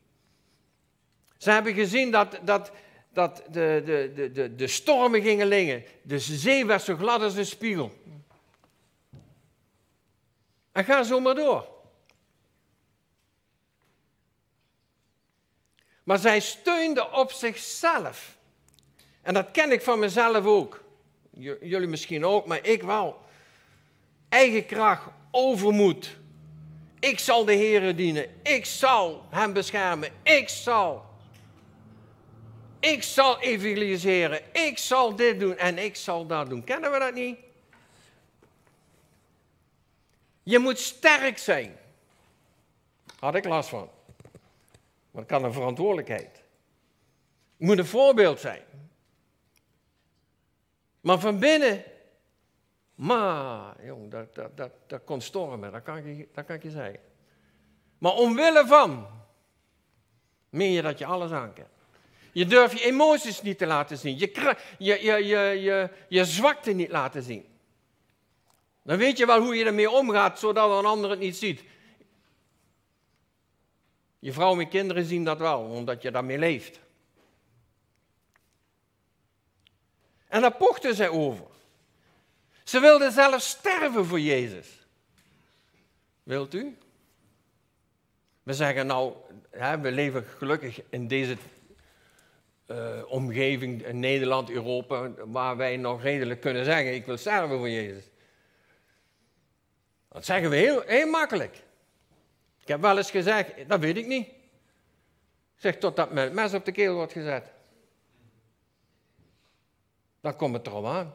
Ze 1.37 1.51
hebben 1.51 1.75
gezien 1.75 2.11
dat, 2.11 2.39
dat, 2.43 2.73
dat 3.13 3.43
de, 3.51 3.83
de, 3.85 4.31
de, 4.33 4.55
de, 4.55 4.67
stormen 4.67 5.23
gingen 5.23 5.47
lingen. 5.47 5.85
De 6.03 6.19
zee 6.19 6.67
werd 6.67 6.83
zo 6.83 6.97
glad 6.97 7.23
als 7.23 7.37
een 7.37 7.47
spiegel. 7.47 7.93
En 10.73 10.85
ga 10.85 11.03
zo 11.03 11.21
maar 11.21 11.35
door. 11.35 11.69
Maar 16.05 16.19
zij 16.19 16.41
steunde 16.41 17.11
op 17.11 17.33
zichzelf. 17.33 18.38
En 19.29 19.35
dat 19.35 19.51
ken 19.51 19.73
ik 19.73 19.83
van 19.83 19.99
mezelf 19.99 20.45
ook. 20.45 20.85
Jullie 21.61 21.87
misschien 21.87 22.25
ook, 22.25 22.47
maar 22.47 22.67
ik 22.67 22.83
wel. 22.83 23.21
Eigen 24.29 24.67
kracht, 24.67 25.11
overmoed. 25.31 26.17
Ik 26.99 27.19
zal 27.19 27.45
de 27.45 27.53
Heer 27.53 27.97
dienen. 27.97 28.27
Ik 28.43 28.65
zal 28.65 29.25
hem 29.31 29.53
beschermen. 29.53 30.11
Ik 30.23 30.49
zal. 30.49 31.05
Ik 32.81 33.03
zal 33.03 33.41
evangeliseren. 33.41 34.41
Ik 34.53 34.79
zal 34.79 35.17
dit 35.17 35.41
doen 35.41 35.57
en 35.57 35.79
ik 35.79 35.97
zal 35.97 36.27
dat 36.27 36.49
doen. 36.49 36.65
Kennen 36.65 36.93
we 36.93 36.99
dat 36.99 37.15
niet? 37.15 37.39
Je 40.43 40.59
moet 40.59 40.79
sterk 40.79 41.39
zijn. 41.39 41.77
Had 43.19 43.35
ik 43.35 43.45
last 43.45 43.69
van. 43.69 43.91
Dat 45.11 45.27
kan 45.27 45.45
een 45.45 45.53
verantwoordelijkheid. 45.53 46.43
Je 47.57 47.67
moet 47.67 47.79
een 47.79 47.87
voorbeeld 47.87 48.41
zijn. 48.41 48.63
Maar 51.01 51.19
van 51.19 51.39
binnen, 51.39 51.85
maar, 52.95 53.85
jong, 53.85 54.11
dat, 54.11 54.35
dat, 54.35 54.57
dat, 54.57 54.71
dat 54.87 55.05
kon 55.05 55.21
stormen, 55.21 55.73
dat 55.73 55.83
kan, 55.83 55.97
ik, 55.97 56.35
dat 56.35 56.45
kan 56.45 56.57
ik 56.57 56.63
je 56.63 56.71
zeggen. 56.71 57.01
Maar 57.99 58.13
omwille 58.13 58.67
van, 58.67 59.07
meen 60.51 60.73
je 60.73 60.83
dat 60.83 60.99
je 60.99 61.07
alles 61.07 61.31
aan 61.31 61.53
Je 62.33 62.47
durft 62.47 62.79
je 62.79 62.85
emoties 62.85 63.43
niet 63.43 63.59
te 63.59 63.67
laten 63.67 63.99
zien, 63.99 64.19
je, 64.19 64.57
je, 64.79 65.05
je, 65.05 65.27
je, 65.27 65.39
je, 65.61 65.91
je 66.09 66.25
zwakte 66.25 66.73
niet 66.73 66.91
laten 66.91 67.23
zien. 67.23 67.47
Dan 68.83 68.99
weet 68.99 69.19
je 69.19 69.27
wel 69.27 69.41
hoe 69.41 69.57
je 69.57 69.65
ermee 69.65 69.91
omgaat, 69.91 70.39
zodat 70.39 70.79
een 70.79 70.91
ander 70.91 71.11
het 71.11 71.19
niet 71.19 71.37
ziet. 71.37 71.63
Je 74.19 74.33
vrouw 74.33 74.61
en 74.61 74.69
kinderen 74.69 75.05
zien 75.05 75.25
dat 75.25 75.39
wel, 75.39 75.61
omdat 75.61 76.03
je 76.03 76.11
daarmee 76.11 76.39
leeft. 76.39 76.81
En 80.29 80.41
daar 80.41 80.57
pochten 80.57 80.95
zij 80.95 81.09
over. 81.09 81.47
Ze 82.65 82.81
wilden 82.81 83.13
zelfs 83.13 83.49
sterven 83.49 84.05
voor 84.05 84.21
Jezus. 84.21 84.87
Wilt 86.23 86.55
u? 86.55 86.77
We 88.43 88.55
zeggen 88.55 88.87
nou, 88.87 89.15
hè, 89.51 89.79
we 89.79 89.91
leven 89.91 90.25
gelukkig 90.25 90.81
in 90.91 91.09
deze 91.09 91.37
uh, 92.67 93.03
omgeving, 93.07 93.87
in 93.87 94.01
Nederland, 94.01 94.51
Europa, 94.51 95.11
waar 95.11 95.57
wij 95.57 95.77
nog 95.77 96.03
redelijk 96.03 96.41
kunnen 96.41 96.65
zeggen, 96.65 96.95
ik 96.95 97.07
wil 97.07 97.17
sterven 97.17 97.59
voor 97.59 97.71
Jezus. 97.71 98.05
Dat 100.09 100.25
zeggen 100.25 100.51
we 100.51 100.57
heel, 100.57 100.83
heel 100.87 101.07
makkelijk. 101.07 101.57
Ik 102.61 102.69
heb 102.69 102.81
wel 102.81 102.97
eens 102.97 103.11
gezegd, 103.11 103.69
dat 103.69 103.81
weet 103.81 103.97
ik 103.97 104.07
niet. 104.07 104.29
Zeg, 105.57 105.77
totdat 105.77 106.13
mijn 106.13 106.35
mes 106.35 106.55
op 106.55 106.65
de 106.65 106.73
keel 106.73 106.95
wordt 106.95 107.13
gezet. 107.13 107.53
Dan 110.21 110.37
komt 110.37 110.55
het 110.55 110.67
erop 110.67 110.85
aan. 110.85 111.15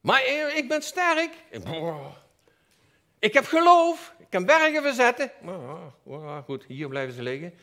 Maar 0.00 0.26
ik 0.56 0.68
ben 0.68 0.82
sterk. 0.82 1.34
Ik 3.18 3.32
heb 3.32 3.44
geloof. 3.44 4.14
Ik 4.18 4.26
kan 4.30 4.44
bergen 4.44 4.82
verzetten. 4.82 5.30
Maar 5.40 6.42
goed, 6.42 6.64
hier 6.64 6.88
blijven 6.88 7.14
ze 7.14 7.22
liggen. 7.22 7.54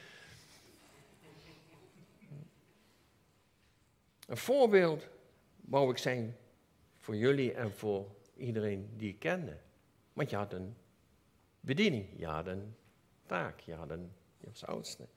Een 4.28 4.38
voorbeeld 4.38 5.08
wou 5.62 5.92
ik 5.92 5.98
zijn 5.98 6.38
voor 7.00 7.16
jullie 7.16 7.54
en 7.54 7.72
voor 7.72 8.16
iedereen 8.38 8.90
die 8.98 9.10
ik 9.10 9.20
kende. 9.20 9.58
Want 10.14 10.30
je 10.30 10.36
had 10.36 10.54
een 10.54 10.76
bediening, 11.60 12.08
je 12.18 12.26
had 12.26 12.48
een 12.48 12.76
taak, 13.26 13.60
je, 13.60 13.74
had 13.74 13.90
een, 13.90 14.12
je 14.38 14.48
was 14.48 14.66
oudste. 14.66 15.08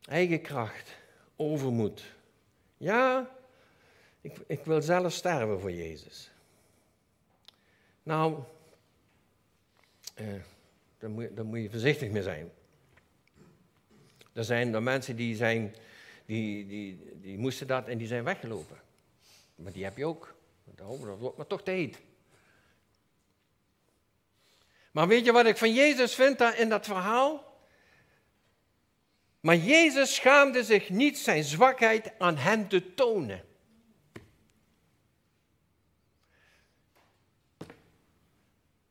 Eigen 0.00 0.40
kracht, 0.40 0.96
overmoed. 1.36 2.04
Ja, 2.76 3.30
ik, 4.20 4.36
ik 4.46 4.64
wil 4.64 4.82
zelf 4.82 5.12
sterven 5.12 5.60
voor 5.60 5.72
Jezus. 5.72 6.30
Nou, 8.02 8.42
eh, 10.14 10.26
daar, 10.98 11.10
moet, 11.10 11.42
moet 11.42 11.62
je 11.62 11.70
voorzichtig 11.70 12.10
mee 12.10 12.22
zijn. 12.22 12.50
Er 14.32 14.44
zijn 14.44 14.74
er 14.74 14.82
mensen 14.82 15.16
die, 15.16 15.36
zijn, 15.36 15.74
die, 16.26 16.66
die, 16.66 17.18
die 17.20 17.38
moesten 17.38 17.66
dat 17.66 17.88
en 17.88 17.98
die 17.98 18.06
zijn 18.06 18.24
weggelopen. 18.24 18.80
Maar 19.54 19.72
die 19.72 19.84
heb 19.84 19.96
je 19.96 20.06
ook. 20.06 20.34
Dat 20.64 20.98
wordt 20.98 21.36
maar 21.36 21.46
toch 21.46 21.62
te 21.62 21.70
heet. 21.70 22.00
Maar 24.90 25.08
weet 25.08 25.24
je 25.24 25.32
wat 25.32 25.46
ik 25.46 25.56
van 25.56 25.72
Jezus 25.72 26.14
vind 26.14 26.40
in 26.40 26.68
dat 26.68 26.86
verhaal? 26.86 27.53
Maar 29.44 29.56
Jezus 29.56 30.14
schaamde 30.14 30.64
zich 30.64 30.90
niet 30.90 31.18
zijn 31.18 31.44
zwakheid 31.44 32.18
aan 32.18 32.36
hem 32.36 32.68
te 32.68 32.94
tonen. 32.94 33.44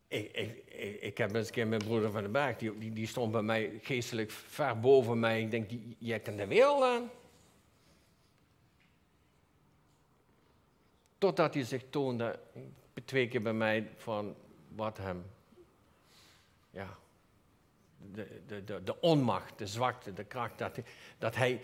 Ik, 0.08 0.32
ik, 0.32 0.74
ik, 1.02 1.18
heb 1.18 1.36
eens 1.36 1.48
een 1.48 1.54
keer 1.54 1.68
mijn 1.68 1.84
broeder 1.84 2.12
van 2.12 2.24
de 2.24 2.30
Berg, 2.30 2.58
die, 2.58 2.78
die, 2.78 2.94
die, 2.94 3.08
stond 3.08 3.32
bij 3.32 3.42
mij 3.42 3.80
geestelijk 3.82 4.32
ver 4.32 4.80
boven 4.80 5.20
mij. 5.20 5.42
Ik 5.42 5.52
denk, 5.52 5.70
jij 5.98 6.20
kan 6.20 6.36
de 6.36 6.48
wereld 6.48 6.84
aan. 6.84 7.10
Totdat 11.18 11.54
hij 11.54 11.64
zich 11.64 11.84
toonde, 11.90 12.40
twee 13.06 13.28
keer 13.28 13.42
bij 13.42 13.54
mij, 13.54 13.90
van 13.96 14.36
wat 14.76 14.98
hem 14.98 15.26
ja, 16.70 16.98
de, 18.12 18.42
de, 18.48 18.64
de, 18.64 18.84
de 18.84 19.02
onmacht, 19.02 19.58
de 19.58 19.68
zwakte, 19.68 20.14
de 20.14 20.24
kracht, 20.24 20.58
dat, 20.58 20.78
dat 21.18 21.36
hij, 21.36 21.62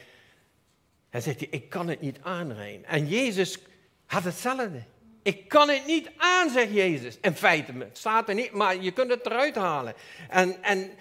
hij 1.10 1.22
zegt, 1.22 1.42
ik 1.42 1.70
kan 1.70 1.88
het 1.88 2.02
niet 2.02 2.22
aanrijden. 2.22 2.86
En 2.86 3.08
Jezus 3.08 3.60
had 4.06 4.24
hetzelfde. 4.24 4.84
Ik 5.22 5.48
kan 5.48 5.70
het 5.70 5.86
niet 5.86 6.10
aan, 6.18 6.50
zegt 6.50 6.72
Jezus. 6.72 7.18
In 7.22 7.36
feite, 7.36 7.72
het 7.72 7.98
staat 7.98 8.30
er 8.30 8.36
niet, 8.36 8.52
maar 8.52 8.82
je 8.82 8.92
kunt 8.92 9.12
het 9.12 9.26
eruit 9.26 9.56
halen. 9.56 9.94
En, 10.30 10.64
en, 10.64 10.92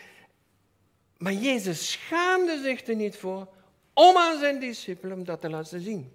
maar 1.16 1.32
Jezus 1.32 1.90
schaamde 1.90 2.60
zich 2.62 2.86
er 2.86 2.96
niet 2.96 3.16
voor 3.16 3.48
om 3.92 4.16
aan 4.16 4.38
zijn 4.38 4.60
discipelen 4.60 5.24
dat 5.24 5.40
te 5.40 5.50
laten 5.50 5.80
zien. 5.80 6.12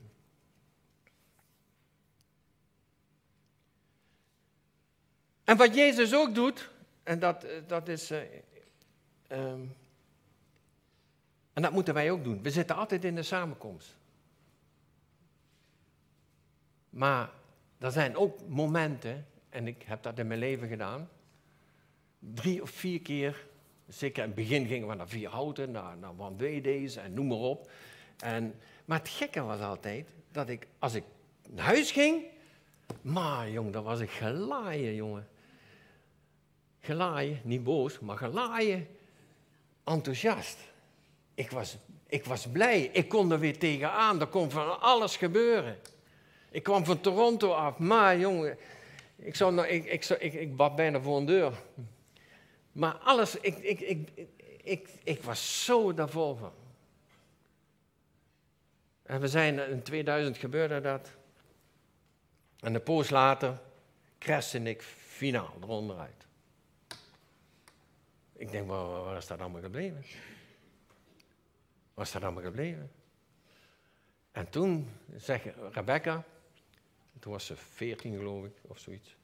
En 5.43 5.57
wat 5.57 5.75
Jezus 5.75 6.13
ook 6.13 6.35
doet, 6.35 6.69
en 7.03 7.19
dat, 7.19 7.45
dat 7.67 7.87
is. 7.87 8.11
Um, 9.33 9.75
en 11.53 11.61
dat 11.61 11.71
moeten 11.71 11.93
wij 11.93 12.11
ook 12.11 12.23
doen. 12.23 12.43
We 12.43 12.51
zitten 12.51 12.75
altijd 12.75 13.03
in 13.03 13.15
de 13.15 13.23
samenkomst. 13.23 13.97
Maar 16.89 17.29
er 17.77 17.91
zijn 17.91 18.15
ook 18.15 18.47
momenten, 18.47 19.25
en 19.49 19.67
ik 19.67 19.83
heb 19.83 20.03
dat 20.03 20.19
in 20.19 20.27
mijn 20.27 20.39
leven 20.39 20.67
gedaan, 20.67 21.09
drie 22.19 22.61
of 22.61 22.69
vier 22.69 23.01
keer, 23.01 23.45
zeker 23.87 24.23
in 24.23 24.29
het 24.29 24.37
begin 24.37 24.67
gingen 24.67 24.87
we 24.87 24.95
naar 24.95 25.07
vier 25.07 25.29
houten, 25.29 25.71
naar, 25.71 25.97
naar 25.97 26.11
One 26.17 26.37
Way 26.37 26.61
Days 26.61 26.95
en 26.95 27.13
noem 27.13 27.27
maar 27.27 27.37
op. 27.37 27.71
En, 28.17 28.55
maar 28.85 28.99
het 28.99 29.09
gekke 29.09 29.41
was 29.41 29.59
altijd 29.59 30.07
dat 30.31 30.49
ik, 30.49 30.67
als 30.79 30.93
ik 30.93 31.03
naar 31.49 31.65
huis 31.65 31.91
ging, 31.91 32.23
maar 33.01 33.49
jong, 33.49 33.73
dan 33.73 33.83
was 33.83 33.99
ik 33.99 34.09
gelaaien, 34.09 34.95
jongen 34.95 35.27
gelaaien, 36.79 37.39
niet 37.43 37.63
boos, 37.63 37.99
maar 37.99 38.17
gelaaien, 38.17 38.87
enthousiast. 39.83 40.57
Ik 41.33 41.51
was, 41.51 41.77
ik 42.07 42.25
was 42.25 42.47
blij, 42.47 42.81
ik 42.83 43.09
kon 43.09 43.31
er 43.31 43.39
weer 43.39 43.57
tegenaan, 43.57 44.19
er 44.19 44.27
kon 44.27 44.51
van 44.51 44.81
alles 44.81 45.17
gebeuren. 45.17 45.79
Ik 46.51 46.63
kwam 46.63 46.85
van 46.85 47.01
Toronto 47.01 47.51
af, 47.51 47.77
maar 47.77 48.17
jongen, 48.17 48.57
ik, 49.15 49.35
zou, 49.35 49.53
nou, 49.53 49.67
ik, 49.67 49.85
ik, 50.19 50.33
ik, 50.33 50.55
bad 50.55 50.75
bijna 50.75 51.01
voor 51.01 51.17
een 51.17 51.25
deur. 51.25 51.53
Maar 52.71 52.93
alles, 52.93 53.35
ik, 53.35 53.57
ik, 53.57 53.79
ik, 53.79 54.09
ik, 54.63 54.89
ik 55.03 55.23
was 55.23 55.65
zo 55.65 55.93
daarvoor 55.93 56.37
van. 56.37 56.51
En 59.03 59.21
we 59.21 59.27
zijn, 59.27 59.69
in 59.69 59.83
2000 59.83 60.37
gebeurde 60.37 60.81
dat. 60.81 61.09
En 62.59 62.75
een 62.75 62.83
poos 62.83 63.09
later 63.09 63.61
crashte 64.19 64.59
ik 64.59 64.81
finaal 65.07 65.53
eronder 65.61 65.97
uit. 65.97 66.22
Ik 68.43 68.51
denk, 68.51 68.67
waar, 68.67 69.03
waar 69.03 69.17
is 69.17 69.27
dat 69.27 69.39
allemaal 69.39 69.61
gebleven? 69.61 70.03
Waar 71.93 72.05
is 72.05 72.11
dat 72.11 72.23
allemaal 72.23 72.43
gebleven? 72.43 72.91
En 74.31 74.49
toen 74.49 74.89
zegt 75.15 75.45
Rebecca, 75.71 76.23
toen 77.19 77.31
was 77.31 77.45
ze 77.45 77.55
veertien 77.55 78.17
geloof 78.17 78.45
ik, 78.45 78.51
of 78.61 78.79
zoiets. 78.79 79.15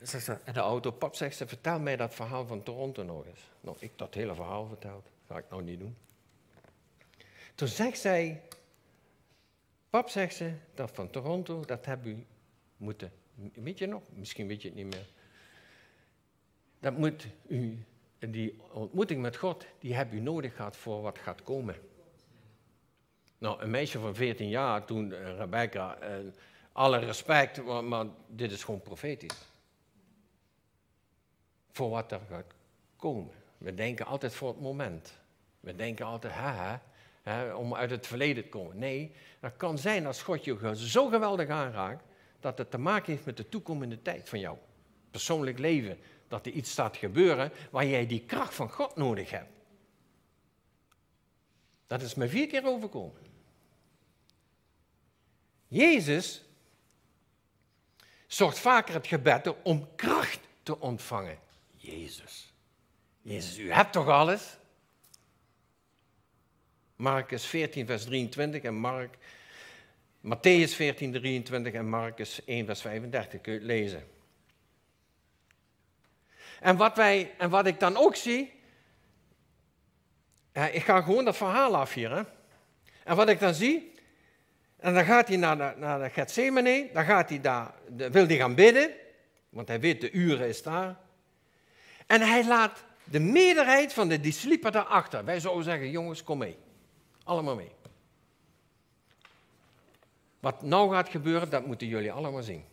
Zegt 0.00 0.24
ze, 0.24 0.38
in 0.44 0.52
de 0.52 0.60
auto, 0.60 0.90
pap 0.90 1.14
zegt 1.14 1.36
ze, 1.36 1.46
vertel 1.46 1.80
mij 1.80 1.96
dat 1.96 2.14
verhaal 2.14 2.46
van 2.46 2.62
Toronto 2.62 3.02
nog 3.02 3.26
eens. 3.26 3.48
Nou, 3.60 3.76
ik 3.80 3.92
dat 3.96 4.14
hele 4.14 4.34
verhaal 4.34 4.66
verteld, 4.66 5.08
ga 5.26 5.38
ik 5.38 5.50
nou 5.50 5.62
niet 5.62 5.78
doen. 5.78 5.96
Toen 7.54 7.68
zegt 7.68 7.98
zij, 7.98 8.42
pap 9.90 10.08
zegt 10.08 10.34
ze, 10.34 10.54
dat 10.74 10.90
van 10.90 11.10
Toronto, 11.10 11.64
dat 11.64 11.86
heb 11.86 12.06
u 12.06 12.26
moeten, 12.76 13.12
weet 13.54 13.78
je 13.78 13.86
nog, 13.86 14.02
misschien 14.14 14.46
weet 14.46 14.62
je 14.62 14.68
het 14.68 14.76
niet 14.76 14.94
meer. 14.94 15.06
Dat 16.80 16.96
moet 16.96 17.26
u 17.46 17.84
die 18.18 18.58
ontmoeting 18.72 19.22
met 19.22 19.36
God, 19.36 19.66
die 19.78 19.94
heb 19.94 20.12
je 20.12 20.20
nodig 20.20 20.56
gehad 20.56 20.76
voor 20.76 21.02
wat 21.02 21.18
gaat 21.18 21.42
komen. 21.42 21.76
Nou, 23.38 23.62
een 23.62 23.70
meisje 23.70 23.98
van 23.98 24.14
14 24.14 24.48
jaar, 24.48 24.84
toen 24.84 25.10
uh, 25.10 25.36
Rebecca, 25.36 25.98
uh, 26.02 26.08
alle 26.72 26.98
respect, 26.98 27.64
maar, 27.64 28.06
dit 28.26 28.52
is 28.52 28.64
gewoon 28.64 28.82
profetisch. 28.82 29.48
Voor 31.70 31.90
wat 31.90 32.12
er 32.12 32.20
gaat 32.28 32.54
komen. 32.96 33.32
We 33.58 33.74
denken 33.74 34.06
altijd 34.06 34.34
voor 34.34 34.48
het 34.48 34.60
moment. 34.60 35.18
We 35.60 35.76
denken 35.76 36.06
altijd, 36.06 36.32
haha, 36.32 36.82
hè, 37.22 37.54
om 37.54 37.74
uit 37.74 37.90
het 37.90 38.06
verleden 38.06 38.42
te 38.42 38.48
komen. 38.48 38.78
Nee, 38.78 39.12
dat 39.40 39.56
kan 39.56 39.78
zijn 39.78 40.06
als 40.06 40.22
God 40.22 40.44
je 40.44 40.72
zo 40.74 41.08
geweldig 41.08 41.48
aanraakt, 41.48 42.04
dat 42.40 42.58
het 42.58 42.70
te 42.70 42.78
maken 42.78 43.12
heeft 43.12 43.24
met 43.24 43.36
de 43.36 43.48
toekomende 43.48 44.02
tijd 44.02 44.28
van 44.28 44.40
jou. 44.40 44.56
Persoonlijk 45.10 45.58
leven. 45.58 45.98
Dat 46.30 46.46
er 46.46 46.52
iets 46.52 46.70
staat 46.70 46.96
gebeuren 46.96 47.52
waar 47.70 47.86
jij 47.86 48.06
die 48.06 48.24
kracht 48.24 48.54
van 48.54 48.70
God 48.70 48.96
nodig 48.96 49.30
hebt. 49.30 49.52
Dat 51.86 52.02
is 52.02 52.14
me 52.14 52.28
vier 52.28 52.46
keer 52.46 52.66
overkomen. 52.66 53.22
Jezus 55.68 56.44
zorgt 58.26 58.58
vaker 58.58 58.94
het 58.94 59.06
gebed 59.06 59.62
om 59.62 59.88
kracht 59.96 60.40
te 60.62 60.80
ontvangen. 60.80 61.38
Jezus. 61.74 62.52
Jezus, 63.22 63.58
u 63.58 63.72
hebt 63.72 63.92
toch 63.92 64.08
alles? 64.08 64.58
Marcus 66.96 67.46
14, 67.46 67.86
vers 67.86 68.04
23 68.04 68.62
en 68.62 68.74
Mark, 68.74 69.16
Matthäus 70.20 70.74
14, 70.74 71.12
23 71.12 71.72
en 71.72 71.88
Marcus 71.88 72.44
1, 72.44 72.66
vers 72.66 72.80
35 72.80 73.40
kun 73.40 73.52
je 73.52 73.60
lezen. 73.60 74.19
En 76.60 76.76
wat, 76.76 76.96
wij, 76.96 77.34
en 77.38 77.50
wat 77.50 77.66
ik 77.66 77.80
dan 77.80 77.96
ook 77.96 78.16
zie, 78.16 78.52
ik 80.52 80.82
ga 80.82 81.00
gewoon 81.00 81.24
dat 81.24 81.36
verhaal 81.36 81.76
af 81.76 81.92
hier. 81.94 82.10
Hè. 82.10 82.22
En 83.04 83.16
wat 83.16 83.28
ik 83.28 83.40
dan 83.40 83.54
zie, 83.54 83.94
en 84.76 84.94
dan 84.94 85.04
gaat 85.04 85.28
hij 85.28 85.36
naar 85.36 85.56
de, 85.56 85.72
naar 85.76 85.98
de 85.98 86.10
Gethsemane, 86.10 86.90
dan 86.92 87.04
gaat 87.04 87.28
hij 87.28 87.40
daar, 87.40 87.74
wil 87.86 88.26
hij 88.26 88.36
gaan 88.36 88.54
bidden, 88.54 88.90
want 89.48 89.68
hij 89.68 89.80
weet 89.80 90.00
de 90.00 90.10
uren 90.10 90.48
is 90.48 90.62
daar. 90.62 90.96
En 92.06 92.20
hij 92.20 92.46
laat 92.46 92.84
de 93.04 93.20
meerderheid 93.20 93.92
van 93.92 94.08
de 94.08 94.20
discipelen 94.20 94.72
daarachter. 94.72 95.24
Wij 95.24 95.40
zouden 95.40 95.64
zeggen, 95.64 95.90
jongens, 95.90 96.22
kom 96.22 96.38
mee. 96.38 96.56
Allemaal 97.24 97.54
mee. 97.54 97.72
Wat 100.40 100.62
nou 100.62 100.92
gaat 100.92 101.08
gebeuren, 101.08 101.50
dat 101.50 101.66
moeten 101.66 101.86
jullie 101.86 102.12
allemaal 102.12 102.42
zien. 102.42 102.64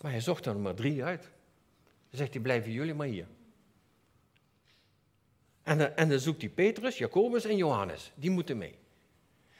Maar 0.00 0.10
hij 0.10 0.20
zocht 0.20 0.46
er 0.46 0.56
maar 0.56 0.74
drie 0.74 1.04
uit. 1.04 1.30
Dan 2.14 2.22
zegt 2.22 2.34
hij, 2.34 2.42
blijven 2.42 2.72
jullie 2.72 2.94
maar 2.94 3.06
hier. 3.06 3.26
En 5.62 5.78
dan, 5.78 5.88
en 5.88 6.08
dan 6.08 6.18
zoekt 6.18 6.40
hij 6.40 6.50
Petrus, 6.50 6.98
Jacobus 6.98 7.44
en 7.44 7.56
Johannes. 7.56 8.12
Die 8.14 8.30
moeten 8.30 8.58
mee. 8.58 8.78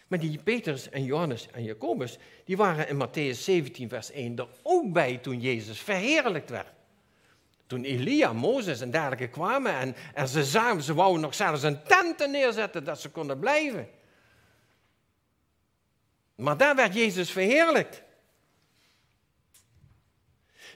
Maar 0.06 0.18
die 0.18 0.38
Petrus 0.42 0.88
en 0.88 1.04
Johannes 1.04 1.49
en 1.52 1.64
Jacobus, 1.64 2.18
die 2.44 2.56
waren 2.56 2.88
in 2.88 3.08
Matthäus 3.08 3.38
17, 3.38 3.88
vers 3.88 4.11
1 4.11 4.38
er 4.38 4.49
ook 4.62 4.92
bij 4.92 5.18
toen 5.18 5.40
Jezus 5.40 5.80
verheerlijkt 5.80 6.50
werd. 6.50 6.73
Toen 7.66 7.84
Elia, 7.84 8.32
Mozes 8.32 8.80
en 8.80 8.90
dergelijke 8.90 9.28
kwamen 9.28 9.73
en, 9.73 9.94
en 10.14 10.28
ze 10.28 10.44
zagen, 10.44 10.82
ze 10.82 10.94
wouden 10.94 11.20
nog 11.20 11.34
zelfs 11.34 11.62
een 11.62 11.82
tent 11.82 12.30
neerzetten 12.30 12.84
dat 12.84 13.00
ze 13.00 13.11
konden 13.11 13.38
blijven. 13.38 13.88
Maar 16.34 16.56
daar 16.56 16.76
werd 16.76 16.94
Jezus 16.94 17.30
verheerlijkt. 17.30 18.03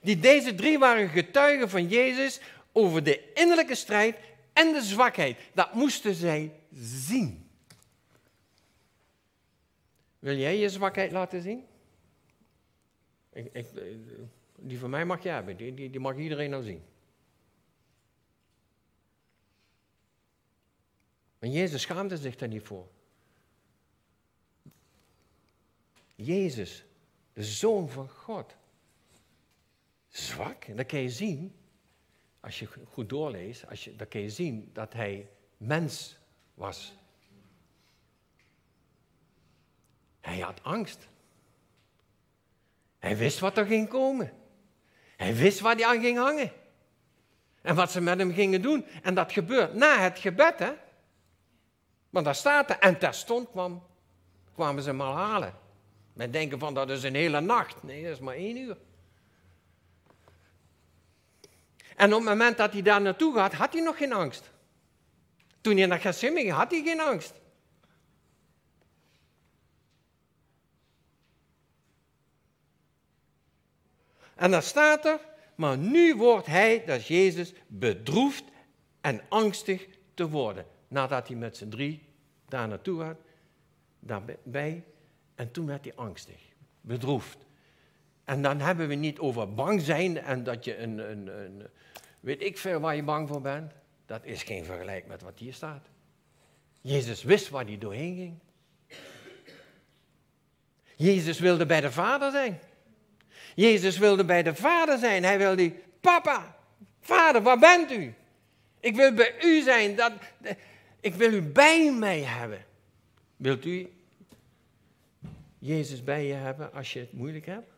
Die 0.03 0.19
deze 0.19 0.55
drie 0.55 0.79
waren 0.79 1.09
getuigen 1.09 1.71
van 1.71 1.89
Jezus 1.89 2.41
over 2.73 3.03
de 3.03 3.33
innerlijke 3.33 3.75
strijd 3.75 4.17
en 4.53 4.73
de 4.73 4.83
zwakheid. 4.83 5.39
Dat 5.55 5.75
moesten 5.75 6.15
zij 6.15 6.53
zien. 6.81 7.51
Wil 10.19 10.37
jij 10.37 10.59
je 10.59 10.69
zwakheid 10.69 11.13
laten 11.13 11.43
zien? 11.43 11.67
Ik, 13.33 13.53
ik, 13.53 13.67
die 14.57 14.79
van 14.79 14.91
mij 14.91 15.05
mag 15.05 15.23
je 15.23 15.29
hebben, 15.29 15.57
die, 15.57 15.75
die, 15.75 15.91
die 15.91 16.01
mag 16.01 16.17
iedereen 16.17 16.51
nou 16.51 16.63
zien. 16.63 16.83
Maar 21.39 21.51
Jezus 21.51 21.83
schaamde 21.83 22.17
zich 22.17 22.37
daar 22.37 22.49
niet 22.49 22.63
voor. 22.63 22.89
Jezus, 26.15 26.85
de 27.33 27.45
Zoon 27.45 27.89
van 27.89 28.09
God, 28.09 28.57
zwak. 30.19 30.65
En 30.65 30.77
dat 30.77 30.87
kan 30.87 31.01
je 31.01 31.11
zien, 31.11 31.55
als 32.41 32.59
je 32.59 32.69
goed 32.89 33.09
doorleest, 33.09 33.69
als 33.69 33.85
je, 33.85 33.97
dan 33.97 34.09
kan 34.09 34.21
je 34.21 34.31
zien 34.31 34.71
dat 34.73 34.93
hij 34.93 35.29
mens 35.57 36.19
was. 36.55 36.97
Hij 40.21 40.39
had 40.39 40.63
angst. 40.63 41.09
Hij 42.99 43.17
wist 43.17 43.39
wat 43.39 43.59
er 43.59 43.67
ging 43.67 43.89
komen. 43.89 44.33
Hij 45.17 45.35
wist 45.35 45.61
waar 45.61 45.75
hij 45.75 45.87
aan 45.87 46.01
ging 46.01 46.19
hangen. 46.19 46.53
En 47.63 47.75
wat 47.75 47.91
ze 47.91 48.01
met 48.01 48.19
hem 48.19 48.33
gingen 48.33 48.63
doen. 48.63 48.87
En 49.03 49.15
dat 49.15 49.33
gebeurt 49.33 49.75
na 49.75 49.99
het 49.99 50.19
gebed, 50.19 50.59
hè. 50.59 50.73
Want 52.11 52.25
daar 52.25 52.35
staat 52.35 52.71
er, 52.71 52.79
en 52.79 52.99
terstond 52.99 53.51
kwam, 53.51 53.83
kwamen 54.55 54.83
ze 54.83 54.89
hem 54.89 55.01
al 55.01 55.15
halen. 55.15 55.55
Men 56.13 56.31
denken 56.31 56.59
van, 56.59 56.75
dat 56.75 56.91
is 56.91 57.03
een 57.03 57.15
hele 57.15 57.41
nacht. 57.41 57.83
Nee, 57.83 58.03
dat 58.03 58.13
is 58.13 58.19
maar 58.19 58.35
één 58.35 58.57
uur. 58.57 58.77
En 61.99 62.13
op 62.13 62.21
het 62.21 62.29
moment 62.29 62.57
dat 62.57 62.73
hij 62.73 62.83
daar 62.83 63.01
naartoe 63.01 63.35
gaat, 63.35 63.53
had 63.53 63.73
hij 63.73 63.83
nog 63.83 63.97
geen 63.97 64.13
angst. 64.13 64.51
Toen 65.61 65.77
hij 65.77 65.87
naar 65.87 66.01
Gethsemane 66.01 66.41
ging, 66.41 66.53
had 66.53 66.71
hij 66.71 66.83
geen 66.83 67.01
angst. 67.01 67.35
En 74.35 74.51
dan 74.51 74.63
staat 74.63 75.05
er, 75.05 75.21
maar 75.55 75.79
nu 75.79 76.15
wordt 76.15 76.47
hij, 76.47 76.83
dat 76.87 76.99
is 76.99 77.09
Jezus, 77.09 77.53
bedroefd 77.67 78.45
en 79.01 79.21
angstig 79.29 79.87
te 80.15 80.29
worden. 80.29 80.67
Nadat 80.89 81.29
hij 81.29 81.37
met 81.37 81.57
z'n 81.57 81.69
drie 81.69 82.03
daar 82.49 82.69
naartoe 82.69 83.01
gaat, 83.01 83.19
daarbij, 83.99 84.85
en 85.35 85.51
toen 85.51 85.67
werd 85.67 85.85
hij 85.85 85.95
angstig, 85.95 86.41
bedroefd. 86.81 87.39
En 88.25 88.43
dan 88.43 88.61
hebben 88.61 88.89
we 88.89 88.95
niet 88.95 89.19
over 89.19 89.55
bang 89.55 89.81
zijn 89.81 90.19
en 90.19 90.45
dat 90.45 90.65
je 90.65 90.79
een, 90.79 91.11
een, 91.11 91.27
een, 91.27 91.67
weet 92.21 92.43
ik 92.43 92.59
veel 92.59 92.81
waar 92.81 92.97
je 92.97 93.03
bang 93.03 93.29
voor 93.29 93.41
bent. 93.41 93.73
Dat 94.07 94.25
is 94.25 94.43
geen 94.43 94.65
vergelijk 94.65 95.07
met 95.07 95.23
wat 95.23 95.39
hier 95.39 95.55
staat. 95.55 95.87
Jezus 96.81 97.23
wist 97.23 97.49
waar 97.49 97.65
hij 97.65 97.79
doorheen 97.79 98.17
ging. 98.17 98.39
Jezus 100.97 101.39
wilde 101.39 101.67
bij 101.67 101.81
de 101.81 101.93
Vader 101.93 102.31
zijn. 102.31 102.61
Jezus 103.55 103.99
wilde 103.99 104.25
bij 104.25 104.43
de 104.43 104.55
Vader 104.55 104.99
zijn. 104.99 105.25
Hij 105.25 105.39
wilde, 105.39 105.73
papa, 106.01 106.57
Vader, 107.01 107.43
waar 107.43 107.59
bent 107.59 107.93
u? 107.93 108.15
Ik 108.81 108.97
wil 108.97 109.15
bij 109.15 109.35
u 109.43 109.61
zijn. 109.61 109.97
Dat, 109.97 110.13
ik 111.01 111.15
wil 111.15 111.33
u 111.33 111.43
bij 111.43 111.93
mij 111.93 112.21
hebben. 112.21 112.65
Wilt 113.37 113.65
u 113.65 113.93
Jezus 115.59 116.05
bij 116.05 116.27
je 116.27 116.35
hebben 116.35 116.73
als 116.73 116.93
je 116.93 116.99
het 116.99 117.13
moeilijk 117.13 117.47
hebt? 117.47 117.78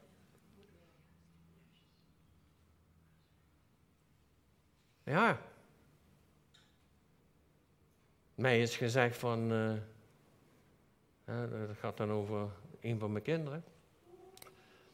Ja. 5.11 5.41
Mij 8.35 8.61
is 8.61 8.77
gezegd 8.77 9.17
van, 9.17 9.53
uh, 9.53 9.75
dat 11.69 11.77
gaat 11.79 11.97
dan 11.97 12.11
over 12.11 12.49
een 12.81 12.99
van 12.99 13.13
mijn 13.13 13.25
kinderen. 13.25 13.65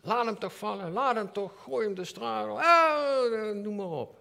Laat 0.01 0.25
hem 0.25 0.39
toch 0.39 0.57
vallen, 0.57 0.93
laat 0.93 1.15
hem 1.15 1.33
toch, 1.33 1.63
gooi 1.63 1.87
hem 1.87 1.95
de 1.95 2.05
straat, 2.05 2.59
ah, 2.59 3.55
noem 3.55 3.77
maar 3.77 3.87
op. 3.87 4.19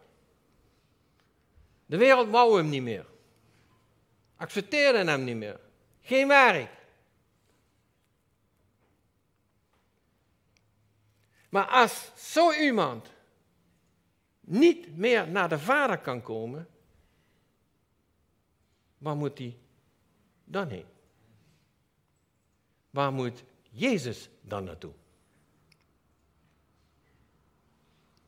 De 1.85 1.97
wereld 1.97 2.29
wou 2.29 2.57
hem 2.57 2.69
niet 2.69 2.81
meer. 2.81 3.05
Accepteerde 4.35 5.11
hem 5.11 5.23
niet 5.23 5.35
meer. 5.35 5.59
Geen 6.01 6.27
werk. 6.27 6.71
Maar 11.49 11.67
als 11.67 12.11
zo 12.15 12.51
iemand 12.51 13.14
niet 14.45 14.97
meer 14.97 15.29
naar 15.29 15.49
de 15.49 15.59
Vader 15.59 15.97
kan 15.97 16.21
komen, 16.21 16.67
waar 18.97 19.15
moet 19.15 19.37
hij 19.37 19.57
dan 20.43 20.67
heen? 20.67 20.85
Waar 22.89 23.13
moet 23.13 23.43
Jezus 23.69 24.29
dan 24.41 24.63
naartoe? 24.63 24.93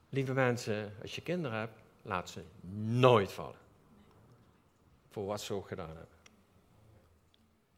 Lieve 0.09 0.33
mensen, 0.33 0.93
als 1.01 1.15
je 1.15 1.21
kinderen 1.21 1.59
hebt, 1.59 1.81
laat 2.01 2.29
ze 2.29 2.43
nooit 2.99 3.31
vallen. 3.31 3.59
Voor 5.09 5.25
wat 5.25 5.41
ze 5.41 5.53
ook 5.53 5.67
gedaan 5.67 5.97
hebben. 5.97 6.17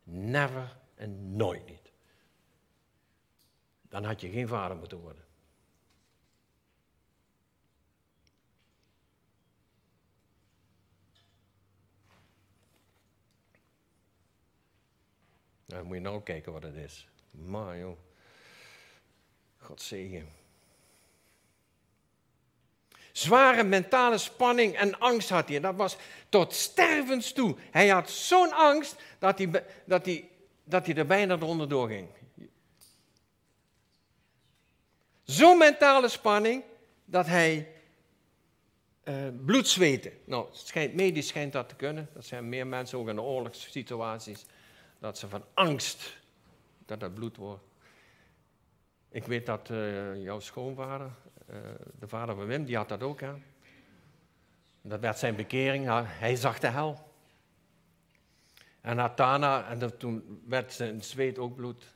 Never 0.04 0.78
en 0.96 1.36
nooit 1.36 1.66
niet. 1.66 1.92
Dan 3.82 4.04
had 4.04 4.22
je 4.22 4.30
geen 4.30 4.48
vader 4.48 4.78
moeten 4.78 5.00
worden. 5.00 5.29
Dan 15.70 15.86
moet 15.86 15.96
je 15.96 16.02
nou 16.02 16.22
kijken 16.22 16.52
wat 16.52 16.64
het 16.64 16.76
is. 16.76 17.08
Maar 17.32 17.78
joh. 17.78 17.98
God 19.58 19.82
zegen. 19.82 20.30
Zware 23.12 23.64
mentale 23.64 24.18
spanning 24.18 24.76
en 24.76 25.00
angst 25.00 25.30
had 25.30 25.50
hij. 25.50 25.60
Dat 25.60 25.76
was 25.76 25.98
tot 26.30 26.54
stervens 26.54 27.32
toe. 27.32 27.56
Hij 27.72 27.88
had 27.88 28.10
zo'n 28.10 28.54
angst 28.54 28.96
dat 29.20 29.38
hij, 29.38 29.66
dat, 29.86 30.06
hij, 30.06 30.30
dat 30.64 30.86
hij 30.86 30.96
er 30.96 31.06
bijna 31.06 31.38
onderdoor 31.38 31.88
ging. 31.88 32.08
Zo'n 35.24 35.58
mentale 35.58 36.08
spanning 36.08 36.64
dat 37.06 37.26
hij 37.26 37.72
uh, 39.04 39.16
bloed 39.46 39.68
zweten. 39.68 40.12
Nou, 40.26 40.48
schijnt, 40.52 40.94
medisch 40.94 41.28
schijnt 41.28 41.54
dat 41.54 41.70
te 41.70 41.76
kunnen. 41.76 42.10
Dat 42.14 42.26
zijn 42.26 42.50
meer 42.50 42.68
mensen 42.68 42.98
ook 42.98 43.10
in 43.10 43.16
de 43.16 43.22
oorlogssituaties. 43.22 44.46
Dat 45.00 45.18
ze 45.18 45.30
van 45.30 45.44
angst 45.54 46.18
dat 46.86 47.00
dat 47.00 47.14
bloed 47.14 47.38
wordt. 47.38 47.64
Ik 49.10 49.26
weet 49.26 49.46
dat 49.46 49.70
uh, 49.70 50.24
jouw 50.24 50.40
schoonvader, 50.40 51.12
uh, 51.50 51.58
de 52.00 52.08
vader 52.08 52.36
van 52.36 52.46
Wim, 52.46 52.66
die 52.66 52.76
had 52.76 52.90
dat 52.90 53.04
ook. 53.04 53.20
Hè? 53.20 53.34
Dat 54.82 55.00
werd 55.00 55.20
zijn 55.20 55.36
bekering. 55.36 55.86
Hij 56.06 56.36
zag 56.36 56.60
de 56.60 56.68
hel. 56.68 57.08
En 58.82 58.96
Nathana, 58.96 59.70
en 59.70 59.98
toen 59.98 60.44
werd 60.48 60.74
zijn 60.74 61.04
zweet 61.04 61.38
ook 61.38 61.56
bloed. 61.56 61.96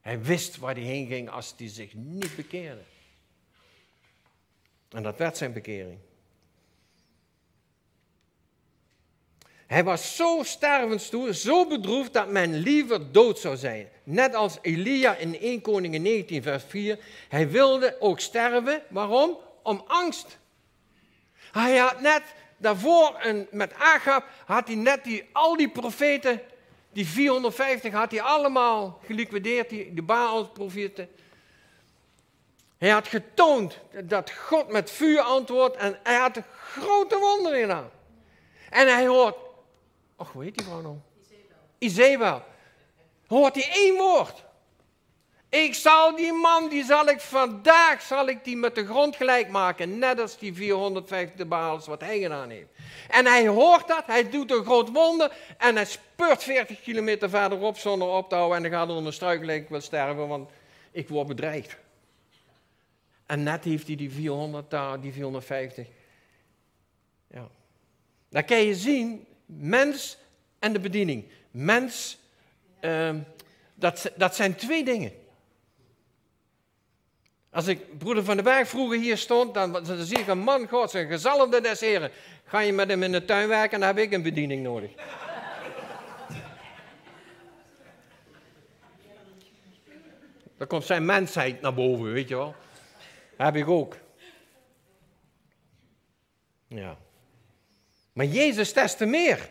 Hij 0.00 0.22
wist 0.22 0.56
waar 0.56 0.74
hij 0.74 0.82
heen 0.82 1.06
ging 1.06 1.30
als 1.30 1.54
hij 1.56 1.68
zich 1.68 1.94
niet 1.94 2.36
bekeerde. 2.36 2.82
En 4.88 5.02
dat 5.02 5.18
werd 5.18 5.36
zijn 5.36 5.52
bekering. 5.52 5.98
Hij 9.66 9.84
was 9.84 10.16
zo 10.16 10.40
stervenstoe, 10.42 11.34
zo 11.34 11.66
bedroefd 11.66 12.12
dat 12.12 12.28
men 12.28 12.54
liever 12.54 13.12
dood 13.12 13.38
zou 13.38 13.56
zijn. 13.56 13.88
Net 14.02 14.34
als 14.34 14.58
Elia 14.62 15.14
in 15.14 15.40
1 15.40 15.60
Koningin 15.60 16.02
19 16.02 16.42
vers 16.42 16.62
4. 16.68 16.98
Hij 17.28 17.50
wilde 17.50 17.96
ook 18.00 18.20
sterven. 18.20 18.82
Waarom? 18.88 19.38
Om 19.62 19.84
angst. 19.86 20.38
Hij 21.52 21.76
had 21.76 22.00
net 22.00 22.22
daarvoor 22.56 23.16
een, 23.20 23.46
met 23.50 23.74
Agab, 23.74 24.24
had 24.46 24.66
hij 24.66 24.76
net 24.76 25.04
die, 25.04 25.24
al 25.32 25.56
die 25.56 25.68
profeten, 25.68 26.40
die 26.92 27.06
450 27.06 27.92
had 27.92 28.10
hij 28.10 28.22
allemaal 28.22 29.00
geliquideerd, 29.06 29.68
die, 29.68 29.94
die 29.94 30.02
Baal-profeten. 30.02 31.08
Hij 32.78 32.88
had 32.88 33.08
getoond 33.08 33.78
dat 34.04 34.30
God 34.30 34.68
met 34.68 34.90
vuur 34.90 35.20
antwoordt 35.20 35.76
en 35.76 35.98
hij 36.02 36.16
had 36.16 36.38
grote 36.60 37.18
wonderen 37.18 37.60
gedaan. 37.60 37.90
En 38.70 38.94
hij 38.94 39.06
hoort 39.06 39.36
Och, 40.16 40.32
hoe 40.32 40.42
heet 40.42 40.56
die 40.56 40.64
vrouw 40.66 40.80
nou? 40.80 40.98
Hoort 43.26 43.54
hij 43.54 43.70
één 43.72 43.96
woord. 43.96 44.44
Ik 45.48 45.74
zal 45.74 46.16
die 46.16 46.32
man, 46.32 46.68
die 46.68 46.84
zal 46.84 47.08
ik 47.08 47.20
vandaag, 47.20 48.02
zal 48.02 48.28
ik 48.28 48.44
die 48.44 48.56
met 48.56 48.74
de 48.74 48.86
grond 48.86 49.16
gelijk 49.16 49.48
maken. 49.48 49.98
Net 49.98 50.20
als 50.20 50.38
die 50.38 50.54
450 50.54 51.48
baals 51.48 51.86
wat 51.86 52.00
hij 52.00 52.20
gedaan 52.20 52.50
heeft. 52.50 52.68
En 53.08 53.26
hij 53.26 53.48
hoort 53.48 53.88
dat, 53.88 54.06
hij 54.06 54.30
doet 54.30 54.50
een 54.50 54.64
groot 54.64 54.90
wonder. 54.90 55.32
En 55.58 55.74
hij 55.74 55.84
speurt 55.84 56.42
40 56.42 56.80
kilometer 56.80 57.30
verderop 57.30 57.76
zonder 57.76 58.08
op 58.08 58.28
te 58.28 58.34
houden. 58.34 58.56
En 58.56 58.62
dan 58.62 58.72
gaat 58.72 58.88
er 58.88 58.94
onder 58.94 59.12
struikeling, 59.12 59.62
ik 59.62 59.68
wil 59.68 59.80
sterven, 59.80 60.28
want 60.28 60.50
ik 60.90 61.08
word 61.08 61.26
bedreigd. 61.26 61.76
En 63.26 63.42
net 63.42 63.64
heeft 63.64 63.86
hij 63.86 63.96
die 63.96 64.10
400 64.10 64.70
daar, 64.70 65.00
die 65.00 65.12
450. 65.12 65.86
Ja. 67.26 67.48
Dan 68.28 68.44
kan 68.44 68.58
je 68.58 68.74
zien 68.74 69.26
Mens 69.58 70.18
en 70.58 70.72
de 70.72 70.80
bediening. 70.80 71.24
Mens, 71.50 72.18
uh, 72.80 73.14
dat, 73.74 74.12
dat 74.16 74.34
zijn 74.34 74.54
twee 74.54 74.84
dingen. 74.84 75.12
Als 77.50 77.66
ik 77.66 77.98
broeder 77.98 78.24
van 78.24 78.36
de 78.36 78.42
Berg 78.42 78.68
vroeger 78.68 78.98
hier 78.98 79.16
stond, 79.16 79.54
dan, 79.54 79.86
zie 79.86 80.18
ik 80.18 80.26
een 80.26 80.38
man 80.38 80.68
gods, 80.68 80.94
een 80.94 81.08
gezalfde 81.08 81.60
des 81.60 81.80
heren. 81.80 82.10
Ga 82.44 82.58
je 82.58 82.72
met 82.72 82.88
hem 82.88 83.02
in 83.02 83.12
de 83.12 83.24
tuin 83.24 83.48
werken, 83.48 83.78
dan 83.78 83.88
heb 83.88 83.98
ik 83.98 84.12
een 84.12 84.22
bediening 84.22 84.62
nodig. 84.62 84.90
Dan 90.56 90.66
komt 90.66 90.84
zijn 90.84 91.04
mensheid 91.04 91.60
naar 91.60 91.74
boven, 91.74 92.12
weet 92.12 92.28
je 92.28 92.36
wel. 92.36 92.54
heb 93.36 93.56
ik 93.56 93.68
ook. 93.68 93.96
Ja. 96.66 96.96
Maar 98.14 98.26
Jezus 98.26 98.72
testte 98.72 99.06
meer. 99.06 99.50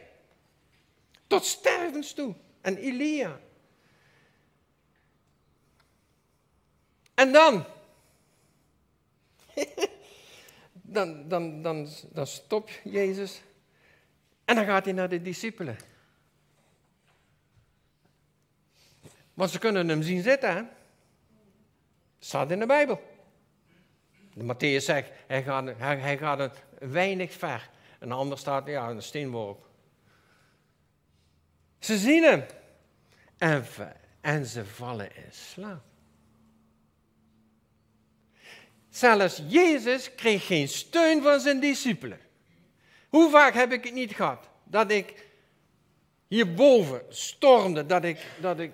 Tot 1.27 1.45
stervens 1.45 2.13
toe. 2.13 2.35
En 2.61 2.77
Elia. 2.77 3.39
En 7.13 7.31
dan? 7.31 7.65
dan, 10.71 11.27
dan, 11.27 11.61
dan, 11.61 11.89
dan 12.11 12.27
stopt 12.27 12.71
Jezus. 12.83 13.41
En 14.45 14.55
dan 14.55 14.65
gaat 14.65 14.85
hij 14.85 14.93
naar 14.93 15.09
de 15.09 15.21
discipelen. 15.21 15.77
Want 19.33 19.49
ze 19.49 19.59
kunnen 19.59 19.87
hem 19.87 20.01
zien 20.01 20.21
zitten, 20.21 20.55
hè? 20.55 20.61
Staat 22.19 22.51
in 22.51 22.59
de 22.59 22.65
Bijbel. 22.65 23.01
Matthäus 24.37 24.83
zegt, 24.83 25.11
hij 25.27 25.43
gaat, 25.43 25.77
hij, 25.77 25.97
hij 25.97 26.17
gaat 26.17 26.39
een 26.39 26.91
weinig 26.91 27.33
ver. 27.33 27.69
En 28.03 28.09
de 28.09 28.15
ander 28.15 28.37
staat, 28.37 28.67
ja, 28.67 28.89
een 28.89 29.01
steenworp. 29.01 29.65
Ze 31.79 31.97
zien 31.97 32.23
hem. 32.23 32.45
En, 33.37 33.65
en 34.21 34.45
ze 34.45 34.65
vallen 34.65 35.15
in 35.15 35.31
slaap. 35.31 35.83
Zelfs 38.89 39.41
Jezus 39.47 40.15
kreeg 40.15 40.45
geen 40.45 40.67
steun 40.67 41.21
van 41.21 41.39
zijn 41.39 41.59
discipelen. 41.59 42.19
Hoe 43.09 43.29
vaak 43.29 43.53
heb 43.53 43.71
ik 43.71 43.83
het 43.83 43.93
niet 43.93 44.15
gehad 44.15 44.49
dat 44.63 44.91
ik 44.91 45.27
hierboven 46.27 47.01
stormde, 47.09 47.85
dat 47.85 48.03
ik, 48.03 48.25
dat 48.41 48.59
ik 48.59 48.73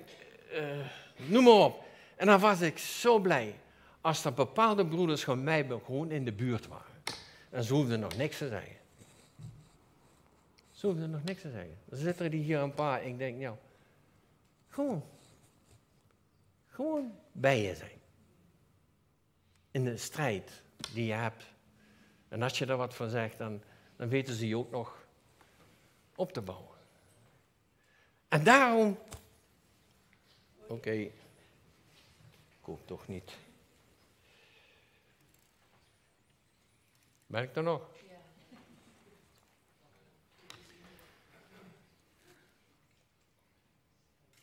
uh, 0.53 0.85
noem 1.15 1.43
maar 1.43 1.53
op. 1.53 1.83
En 2.15 2.27
dan 2.27 2.39
was 2.39 2.61
ik 2.61 2.77
zo 2.77 3.19
blij 3.19 3.55
als 4.01 4.25
er 4.25 4.33
bepaalde 4.33 4.85
broeders 4.85 5.23
van 5.23 5.43
mij 5.43 5.67
gewoon 5.85 6.11
in 6.11 6.25
de 6.25 6.33
buurt 6.33 6.67
waren. 6.67 7.03
En 7.49 7.63
ze 7.63 7.73
hoefden 7.73 7.99
nog 7.99 8.17
niks 8.17 8.37
te 8.37 8.47
zeggen. 8.47 8.78
Ze 10.79 10.87
hoefden 10.87 11.09
nog 11.09 11.23
niks 11.23 11.41
te 11.41 11.51
zeggen. 11.51 11.77
Dan 11.85 11.99
zitten 11.99 12.25
er 12.25 12.31
hier 12.31 12.59
een 12.59 12.73
paar. 12.73 13.03
Ik 13.03 13.17
denk, 13.17 13.39
nou, 13.39 13.57
gewoon, 14.67 15.05
gewoon 16.65 17.15
bij 17.31 17.61
je 17.61 17.75
zijn. 17.75 17.99
In 19.71 19.83
de 19.83 19.97
strijd 19.97 20.61
die 20.93 21.05
je 21.05 21.13
hebt. 21.13 21.45
En 22.27 22.41
als 22.41 22.57
je 22.57 22.65
daar 22.65 22.77
wat 22.77 22.95
van 22.95 23.09
zegt, 23.09 23.37
dan, 23.37 23.61
dan 23.95 24.09
weten 24.09 24.33
ze 24.33 24.47
je 24.47 24.57
ook 24.57 24.71
nog 24.71 25.07
op 26.15 26.31
te 26.31 26.41
bouwen. 26.41 26.77
En 28.27 28.43
daarom, 28.43 28.97
oké, 30.61 30.73
okay. 30.73 31.01
ik 31.01 31.13
hoop 32.61 32.87
toch 32.87 33.07
niet. 33.07 33.37
Ben 37.25 37.43
ik 37.43 37.55
er 37.55 37.63
nog? 37.63 37.97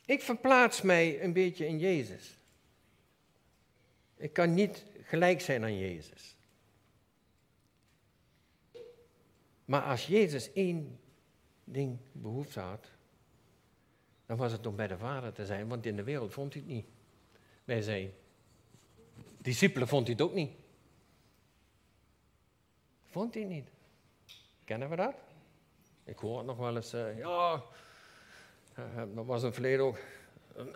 Ik 0.06 0.22
verplaats 0.22 0.82
mij 0.82 1.22
een 1.22 1.32
beetje 1.32 1.66
in 1.66 1.78
Jezus. 1.78 2.38
Ik 4.16 4.32
kan 4.32 4.54
niet 4.54 4.84
gelijk 5.02 5.40
zijn 5.40 5.62
aan 5.62 5.78
Jezus. 5.78 6.36
Maar 9.64 9.82
als 9.82 10.06
Jezus 10.06 10.52
één 10.52 11.00
ding 11.64 11.98
behoefte 12.12 12.60
had, 12.60 12.86
dan 14.26 14.36
was 14.36 14.52
het 14.52 14.66
om 14.66 14.76
bij 14.76 14.86
de 14.86 14.98
Vader 14.98 15.32
te 15.32 15.46
zijn, 15.46 15.68
want 15.68 15.86
in 15.86 15.96
de 15.96 16.02
wereld 16.02 16.32
vond 16.32 16.52
hij 16.52 16.62
het 16.62 16.72
niet. 16.72 16.86
Bij 17.64 17.82
zijn 17.82 18.12
discipelen 19.38 19.88
vond 19.88 20.06
hij 20.06 20.12
het 20.12 20.24
ook 20.24 20.34
niet. 20.34 20.52
Vond 23.04 23.34
hij 23.34 23.42
het 23.42 23.52
niet. 23.52 23.68
Kennen 24.64 24.90
we 24.90 24.96
dat? 24.96 25.14
Ik 26.04 26.18
hoor 26.18 26.38
het 26.38 26.46
nog 26.46 26.56
wel 26.56 26.76
eens, 26.76 26.94
uh, 26.94 27.18
ja, 27.18 27.62
dat 29.14 29.26
was 29.26 29.42
een 29.42 29.52
verleden 29.52 29.84
ook. 29.84 29.98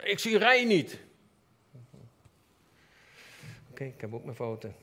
Ik 0.02 0.18
zie 0.18 0.38
rij 0.38 0.64
niet. 0.64 0.98
Oké, 3.70 3.84
ik 3.84 4.00
heb 4.00 4.14
ook 4.14 4.24
mijn 4.24 4.36
fouten. 4.36 4.74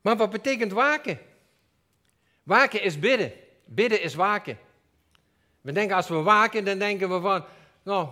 Maar 0.00 0.16
wat 0.16 0.30
betekent 0.30 0.72
waken? 0.72 1.18
Waken 2.42 2.82
is 2.82 2.98
bidden. 2.98 3.32
Bidden 3.64 4.02
is 4.02 4.14
waken. 4.14 4.58
We 5.60 5.72
denken 5.72 5.96
als 5.96 6.08
we 6.08 6.14
waken, 6.14 6.64
dan 6.64 6.78
denken 6.78 7.08
we 7.08 7.20
van, 7.20 7.44
nou, 7.82 8.08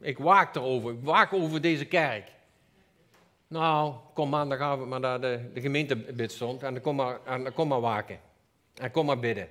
ik 0.00 0.18
waak 0.18 0.54
erover. 0.54 0.92
Ik 0.92 1.02
waak 1.02 1.32
over 1.32 1.60
deze 1.60 1.84
kerk. 1.84 2.32
Nou, 3.48 3.94
kom 4.14 4.28
maandagavond 4.28 4.88
maar 4.88 5.00
naar 5.00 5.20
de, 5.20 5.50
de 5.54 5.60
gemeentebid 5.60 6.32
stond 6.32 6.62
en 6.62 6.72
dan 6.72 6.82
kom 6.82 6.96
maar, 6.96 7.18
en 7.24 7.42
dan 7.44 7.52
kom 7.52 7.68
maar 7.68 7.80
waken. 7.80 8.20
En 8.74 8.90
kom 8.90 9.06
maar 9.06 9.18
bidden. 9.18 9.48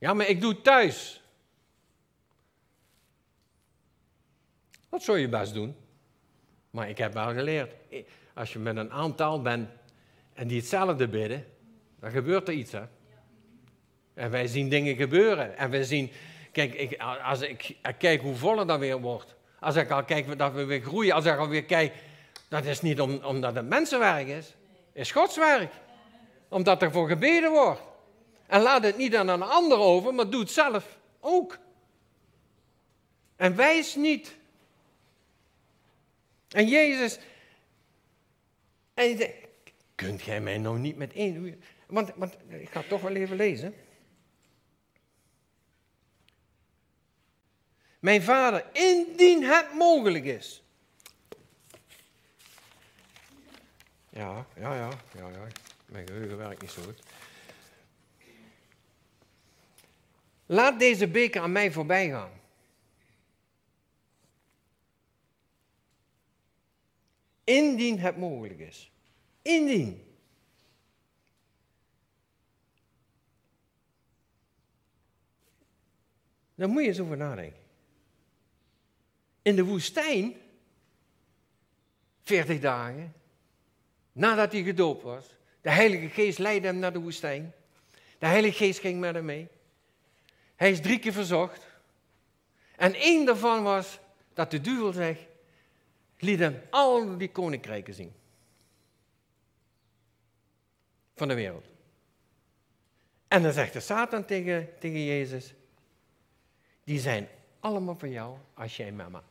Ja, 0.00 0.14
maar 0.14 0.28
ik 0.28 0.40
doe 0.40 0.52
het 0.52 0.64
thuis. 0.64 1.22
Dat 4.88 5.02
zou 5.02 5.18
je 5.18 5.28
best 5.28 5.54
doen. 5.54 5.76
Maar 6.70 6.88
ik 6.88 6.98
heb 6.98 7.12
wel 7.12 7.32
geleerd, 7.32 7.74
als 8.34 8.52
je 8.52 8.58
met 8.58 8.76
een 8.76 8.90
aantal 8.90 9.42
bent 9.42 9.68
en 10.34 10.48
die 10.48 10.58
hetzelfde 10.58 11.08
bidden, 11.08 11.46
dan 11.98 12.10
gebeurt 12.10 12.48
er 12.48 12.54
iets. 12.54 12.72
Hè? 12.72 12.82
En 14.14 14.30
wij 14.30 14.46
zien 14.46 14.68
dingen 14.68 14.96
gebeuren. 14.96 15.56
En 15.56 15.70
we 15.70 15.84
zien, 15.84 16.10
kijk, 16.52 16.74
ik, 16.74 17.02
als 17.24 17.40
ik, 17.40 17.76
kijk 17.98 18.20
hoe 18.20 18.34
voller 18.34 18.66
dat 18.66 18.78
weer 18.78 19.00
wordt. 19.00 19.34
Als 19.60 19.76
ik 19.76 19.90
al 19.90 20.04
kijk 20.04 20.38
dat 20.38 20.52
we 20.52 20.64
weer 20.64 20.80
groeien, 20.80 21.14
als 21.14 21.24
ik 21.24 21.36
alweer 21.36 21.64
kijk, 21.64 21.94
dat 22.48 22.64
is 22.64 22.80
niet 22.80 23.00
om, 23.00 23.24
omdat 23.24 23.54
het 23.54 23.68
mensenwerk 23.68 24.26
is, 24.26 24.54
is 24.92 25.12
Gods 25.12 25.36
werk. 25.36 25.72
Omdat 26.48 26.82
er 26.82 26.92
voor 26.92 27.08
gebeden 27.08 27.50
wordt. 27.50 27.89
En 28.50 28.60
laat 28.60 28.82
het 28.82 28.96
niet 28.96 29.16
aan 29.16 29.28
een 29.28 29.42
ander 29.42 29.78
over, 29.78 30.14
maar 30.14 30.30
doe 30.30 30.40
het 30.40 30.50
zelf 30.50 30.98
ook. 31.20 31.58
En 33.36 33.56
wijs 33.56 33.94
niet. 33.94 34.36
En 36.48 36.68
Jezus, 36.68 37.18
en 38.94 39.08
je 39.08 39.16
zegt, 39.16 39.34
kunt 39.94 40.22
jij 40.22 40.40
mij 40.40 40.58
nou 40.58 40.78
niet 40.78 40.96
met 40.96 41.12
één. 41.12 41.62
Want, 41.86 42.12
want 42.14 42.36
ik 42.48 42.70
ga 42.70 42.80
het 42.80 42.88
toch 42.88 43.00
wel 43.00 43.14
even 43.14 43.36
lezen. 43.36 43.74
Mijn 47.98 48.22
vader, 48.22 48.64
indien 48.72 49.42
het 49.42 49.74
mogelijk 49.74 50.24
is. 50.24 50.62
Ja, 54.08 54.46
ja, 54.56 54.74
ja, 54.74 54.90
ja, 55.16 55.28
ja. 55.28 55.46
Mijn 55.86 56.06
geheugen 56.06 56.36
werkt 56.36 56.60
niet 56.60 56.70
zo 56.70 56.82
goed. 56.82 57.02
Laat 60.50 60.78
deze 60.78 61.08
beker 61.08 61.40
aan 61.40 61.52
mij 61.52 61.72
voorbij 61.72 62.08
gaan. 62.08 62.40
Indien 67.44 67.98
het 67.98 68.16
mogelijk 68.16 68.58
is. 68.58 68.92
Indien. 69.42 70.16
Daar 76.54 76.68
moet 76.68 76.82
je 76.82 76.88
eens 76.88 77.00
over 77.00 77.16
nadenken. 77.16 77.62
In 79.42 79.56
de 79.56 79.64
woestijn, 79.64 80.34
40 82.22 82.60
dagen, 82.60 83.12
nadat 84.12 84.52
hij 84.52 84.62
gedoopt 84.62 85.02
was, 85.02 85.36
de 85.60 85.70
Heilige 85.70 86.08
Geest 86.08 86.38
leidde 86.38 86.66
hem 86.66 86.78
naar 86.78 86.92
de 86.92 87.00
woestijn. 87.00 87.52
De 88.18 88.26
Heilige 88.26 88.56
Geest 88.56 88.80
ging 88.80 89.00
met 89.00 89.14
hem 89.14 89.24
mee. 89.24 89.48
Hij 90.60 90.70
is 90.70 90.80
drie 90.80 90.98
keer 90.98 91.12
verzocht. 91.12 91.66
En 92.76 92.94
één 92.94 93.26
daarvan 93.26 93.62
was 93.62 93.98
dat 94.32 94.50
de 94.50 94.60
duivel 94.60 94.92
zegt, 94.92 95.20
liet 96.18 96.38
hem 96.38 96.62
al 96.70 97.18
die 97.18 97.30
koninkrijken 97.30 97.94
zien. 97.94 98.12
Van 101.14 101.28
de 101.28 101.34
wereld. 101.34 101.64
En 103.28 103.42
dan 103.42 103.52
zegt 103.52 103.72
de 103.72 103.80
Satan 103.80 104.24
tegen, 104.24 104.78
tegen 104.78 105.04
Jezus, 105.04 105.54
die 106.84 107.00
zijn 107.00 107.28
allemaal 107.60 107.96
van 107.96 108.10
jou 108.10 108.38
als 108.54 108.76
jij 108.76 108.92
me 108.92 109.08
maar 109.08 109.24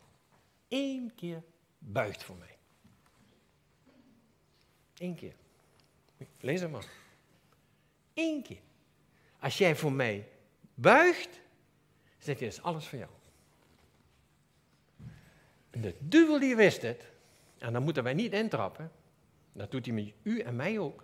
één 0.67 1.15
keer 1.15 1.43
buigt 1.77 2.23
voor 2.23 2.35
mij. 2.35 2.57
Eén 4.97 5.15
keer. 5.15 5.33
Lees 6.39 6.61
hem 6.61 6.71
maar. 6.71 6.87
Eén 8.13 8.43
keer. 8.43 8.61
Als 9.39 9.57
jij 9.57 9.75
voor 9.75 9.91
mij 9.93 10.27
buigt, 10.81 11.39
zegt 12.17 12.39
hij, 12.39 12.47
is 12.47 12.61
alles 12.61 12.87
voor 12.87 12.97
jou. 12.97 13.11
En 15.69 15.81
de 15.81 15.95
duivel 15.99 16.39
die 16.39 16.55
wist 16.55 16.81
het, 16.81 17.03
en 17.57 17.73
dan 17.73 17.83
moeten 17.83 18.03
wij 18.03 18.13
niet 18.13 18.33
intrappen, 18.33 18.91
dat 19.51 19.71
doet 19.71 19.85
hij 19.85 19.95
met 19.95 20.13
u 20.23 20.39
en 20.39 20.55
mij 20.55 20.79
ook. 20.79 21.03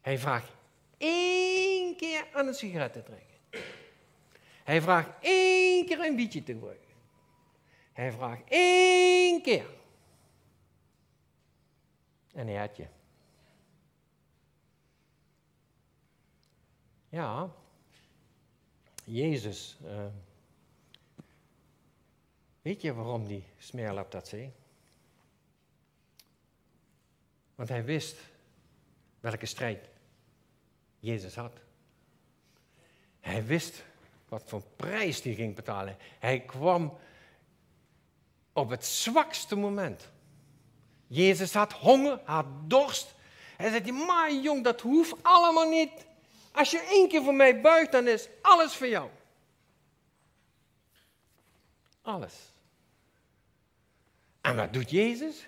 Hij 0.00 0.18
vraagt 0.18 0.52
één 0.96 1.96
keer 1.96 2.26
aan 2.32 2.46
een 2.46 2.54
sigaret 2.54 2.92
te 2.92 3.02
trekken. 3.02 3.34
Hij 4.64 4.82
vraagt 4.82 5.10
één 5.20 5.86
keer 5.86 6.00
een 6.00 6.16
bietje 6.16 6.42
te 6.42 6.58
gooien. 6.58 6.78
Hij 7.92 8.12
vraagt 8.12 8.42
één 8.48 9.42
keer. 9.42 9.66
En 12.32 12.46
hij 12.46 12.56
had 12.56 12.76
je. 12.76 12.86
Ja, 17.08 17.54
Jezus. 19.04 19.76
Uh, 19.84 20.06
weet 22.62 22.82
je 22.82 22.94
waarom 22.94 23.26
die 23.26 23.44
smeerlap 23.58 24.10
dat 24.10 24.28
zei? 24.28 24.52
Want 27.54 27.68
hij 27.68 27.84
wist 27.84 28.16
welke 29.20 29.46
strijd 29.46 29.88
Jezus 30.98 31.34
had. 31.34 31.52
Hij 33.20 33.46
wist 33.46 33.84
wat 34.28 34.42
voor 34.46 34.62
prijs 34.76 35.22
hij 35.22 35.34
ging 35.34 35.54
betalen. 35.54 35.96
Hij 36.18 36.40
kwam 36.40 36.98
op 38.52 38.70
het 38.70 38.84
zwakste 38.84 39.56
moment. 39.56 40.10
Jezus 41.06 41.54
had 41.54 41.72
honger, 41.72 42.20
had 42.24 42.46
dorst. 42.64 43.14
Hij 43.56 43.70
zei, 43.70 43.92
maar 43.92 44.32
jong, 44.32 44.64
dat 44.64 44.80
hoeft 44.80 45.14
allemaal 45.22 45.68
niet. 45.68 46.06
Als 46.54 46.70
je 46.70 46.78
één 46.78 47.08
keer 47.08 47.22
voor 47.22 47.34
mij 47.34 47.60
buigt, 47.60 47.92
dan 47.92 48.08
is 48.08 48.28
alles 48.40 48.74
voor 48.74 48.88
jou. 48.88 49.10
Alles. 52.02 52.34
En 54.40 54.56
wat 54.56 54.72
doet 54.72 54.90
Jezus? 54.90 55.46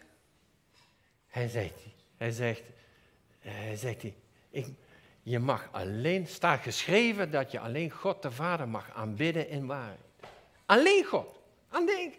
Hij 1.29 1.49
zegt, 1.49 1.75
hij 2.17 2.31
zegt, 2.31 2.63
hij 3.39 3.77
zegt, 3.77 4.05
je 5.23 5.39
mag 5.39 5.69
alleen, 5.73 6.27
staat 6.27 6.61
geschreven 6.61 7.31
dat 7.31 7.51
je 7.51 7.61
alleen 7.61 7.91
God 7.91 8.23
de 8.23 8.31
Vader 8.31 8.69
mag 8.69 8.91
aanbidden 8.95 9.49
in 9.49 9.67
waarheid. 9.67 10.01
Alleen 10.67 11.05
God. 11.05 11.41
Alleen, 11.69 12.15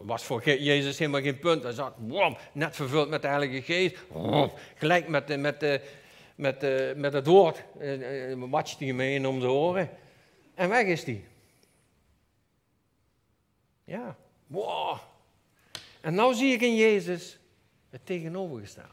was 0.00 0.24
voor 0.24 0.42
Jezus 0.44 0.98
helemaal 0.98 1.20
geen 1.20 1.38
punt. 1.38 1.62
Hij 1.62 1.72
zat 1.72 1.94
net 2.52 2.76
vervuld 2.76 3.08
met 3.08 3.22
de 3.22 3.28
Heilige 3.28 3.62
Geest. 3.62 3.96
Gelijk 4.74 5.08
met, 5.08 5.40
met, 5.40 5.82
met, 6.34 6.60
met, 6.60 6.96
met 6.96 7.12
het 7.12 7.26
woord. 7.26 7.64
Watcht 8.36 8.78
hij 8.78 8.92
mee 8.92 9.28
om 9.28 9.40
te 9.40 9.46
horen. 9.46 9.90
En 10.54 10.68
weg 10.68 10.86
is 10.86 11.04
hij. 11.04 11.24
Ja, 13.84 14.16
wow. 14.46 14.98
En 16.00 16.14
nou 16.14 16.34
zie 16.34 16.52
ik 16.52 16.60
in 16.60 16.76
Jezus 16.76 17.38
het 17.90 18.06
tegenovergestelde. 18.06 18.88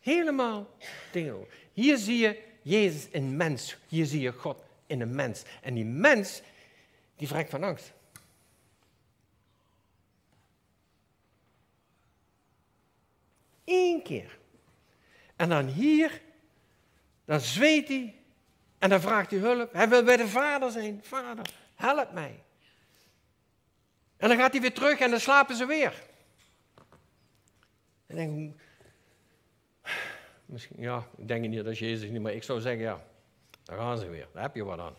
Helemaal 0.00 0.70
tegenover. 1.12 1.48
Hier 1.72 1.96
zie 1.96 2.18
je 2.18 2.42
Jezus 2.62 3.08
in 3.08 3.36
mens. 3.36 3.76
Hier 3.88 4.06
zie 4.06 4.20
je 4.20 4.32
God 4.32 4.62
in 4.86 5.00
een 5.00 5.14
mens. 5.14 5.42
En 5.62 5.74
die 5.74 5.84
mens, 5.84 6.42
die 7.16 7.28
wrijkt 7.28 7.50
van 7.50 7.62
angst. 7.62 7.92
Eén 13.64 14.02
keer. 14.02 14.38
En 15.36 15.48
dan 15.48 15.66
hier, 15.66 16.20
dan 17.24 17.40
zweet 17.40 17.88
hij 17.88 18.14
en 18.78 18.90
dan 18.90 19.00
vraagt 19.00 19.30
hij 19.30 19.40
hulp. 19.40 19.72
Hij 19.72 19.88
wil 19.88 20.04
bij 20.04 20.16
de 20.16 20.28
vader 20.28 20.70
zijn. 20.70 21.00
Vader, 21.02 21.50
help 21.74 22.12
mij. 22.12 22.42
En 24.16 24.28
dan 24.28 24.38
gaat 24.38 24.52
hij 24.52 24.60
weer 24.60 24.74
terug 24.74 24.98
en 24.98 25.10
dan 25.10 25.20
slapen 25.20 25.56
ze 25.56 25.66
weer. 25.66 26.02
En 28.06 28.16
denk 28.16 28.60
misschien, 30.46 30.76
ja, 30.80 31.08
ik 31.16 31.28
denk 31.28 31.46
niet 31.46 31.64
dat 31.64 31.78
Jezus 31.78 32.10
niet, 32.10 32.22
maar 32.22 32.32
ik 32.32 32.42
zou 32.42 32.60
zeggen, 32.60 32.82
ja, 32.82 33.04
daar 33.64 33.78
gaan 33.78 33.98
ze 33.98 34.08
weer. 34.08 34.28
Daar 34.32 34.42
heb 34.42 34.54
je 34.54 34.64
wat 34.64 34.78
aan. 34.78 34.94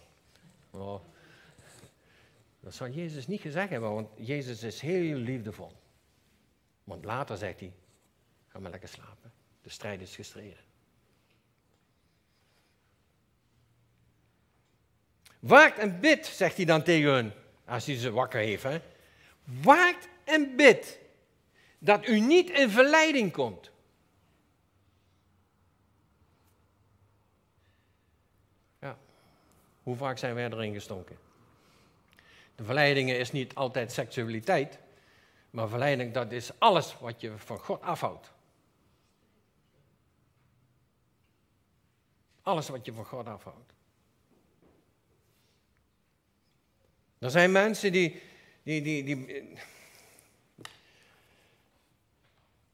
Dat 2.59 2.73
zou 2.73 2.89
Jezus 2.89 3.27
niet 3.27 3.41
gezegd 3.41 3.69
hebben, 3.69 3.93
want 3.93 4.09
Jezus 4.15 4.63
is 4.63 4.81
heel 4.81 5.15
liefdevol. 5.15 5.71
Want 6.83 7.05
later 7.05 7.37
zegt 7.37 7.59
hij, 7.59 7.73
Ga 8.47 8.59
maar 8.59 8.71
lekker 8.71 8.89
slapen. 8.89 9.31
De 9.67 9.73
strijd 9.73 10.01
is 10.01 10.15
gestreden. 10.15 10.57
Waakt 15.39 15.77
en 15.77 15.99
bid, 15.99 16.25
zegt 16.25 16.55
hij 16.55 16.65
dan 16.65 16.83
tegen 16.83 17.11
hun, 17.11 17.31
als 17.65 17.85
hij 17.85 17.95
ze 17.95 18.11
wakker 18.11 18.39
heeft. 18.39 18.63
Hè? 18.63 18.81
Waakt 19.43 20.07
en 20.23 20.55
bid 20.55 20.99
dat 21.79 22.07
u 22.07 22.19
niet 22.19 22.49
in 22.49 22.69
verleiding 22.69 23.31
komt. 23.31 23.71
Ja, 28.79 28.97
hoe 29.83 29.95
vaak 29.95 30.17
zijn 30.17 30.35
wij 30.35 30.45
erin 30.45 30.73
gestonken? 30.73 31.17
De 32.55 32.63
verleidingen 32.63 33.19
is 33.19 33.31
niet 33.31 33.55
altijd 33.55 33.91
seksualiteit, 33.91 34.79
maar 35.49 35.69
verleiding 35.69 36.13
dat 36.13 36.31
is 36.31 36.59
alles 36.59 36.99
wat 36.99 37.21
je 37.21 37.37
van 37.37 37.59
God 37.59 37.81
afhoudt. 37.81 38.35
Alles 42.47 42.69
wat 42.69 42.85
je 42.85 42.93
van 42.93 43.05
God 43.05 43.27
afhoudt. 43.27 43.73
Er 47.19 47.31
zijn 47.31 47.51
mensen 47.51 47.91
die. 47.91 48.21
die, 48.63 48.81
die, 48.81 49.03
die 49.03 49.57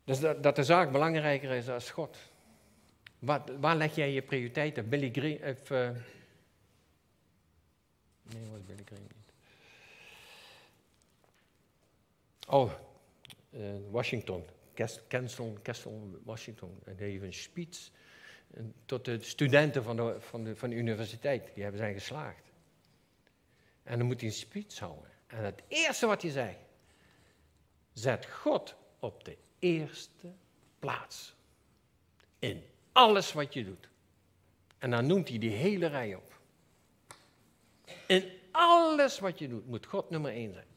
dus 0.04 0.20
dat, 0.20 0.44
dat 0.44 0.56
de 0.56 0.64
zaak 0.64 0.92
belangrijker 0.92 1.52
is 1.52 1.66
dan 1.66 1.82
God. 1.82 2.18
Wat, 3.20 3.52
waar 3.60 3.76
leg 3.76 3.96
jij 3.96 4.12
je 4.12 4.22
prioriteiten? 4.22 4.90
Billy 4.90 5.10
Green. 5.12 5.44
Of, 5.44 5.70
uh, 5.70 5.90
nee, 8.24 8.50
was 8.52 8.62
Billy 8.66 8.84
Green. 8.86 9.08
Oh, 12.48 12.72
uh, 13.52 13.76
Washington. 13.90 14.46
Kessel, 14.74 16.20
Washington. 16.24 16.80
Die 16.86 16.96
heeft 16.96 17.24
een 17.24 17.34
speech 17.34 17.90
tot 18.86 19.06
de 19.06 19.22
studenten 19.22 19.84
van 19.84 19.96
de, 19.96 20.16
van, 20.20 20.44
de, 20.44 20.56
van 20.56 20.72
universiteit. 20.72 21.52
Die 21.54 21.64
hebben 21.64 21.82
zijn 21.82 21.94
geslaagd. 21.94 22.52
En 23.84 23.98
dan 23.98 24.08
moet 24.08 24.20
hij 24.20 24.30
een 24.30 24.36
speech 24.36 24.80
houden. 24.80 25.10
En 25.28 25.44
het 25.44 25.62
eerste 25.68 26.06
wat 26.06 26.22
hij 26.22 26.32
zei, 26.32 26.58
zet 27.94 28.26
God 28.26 28.76
op 29.00 29.24
de 29.24 29.38
eerste 29.60 30.34
plaats. 30.80 31.36
In 32.40 32.64
alles 32.92 33.34
wat 33.34 33.54
je 33.54 33.66
doet. 33.66 33.90
En 34.78 34.92
dan 34.92 35.08
noemt 35.08 35.30
hij 35.30 35.38
die 35.38 35.52
hele 35.52 35.88
rij 35.88 36.16
op. 36.16 36.40
In 38.08 38.32
alles 38.52 39.20
wat 39.20 39.40
je 39.40 39.48
doet 39.48 39.68
moet 39.68 39.86
God 39.86 40.10
nummer 40.10 40.32
één 40.32 40.54
zijn. 40.54 40.68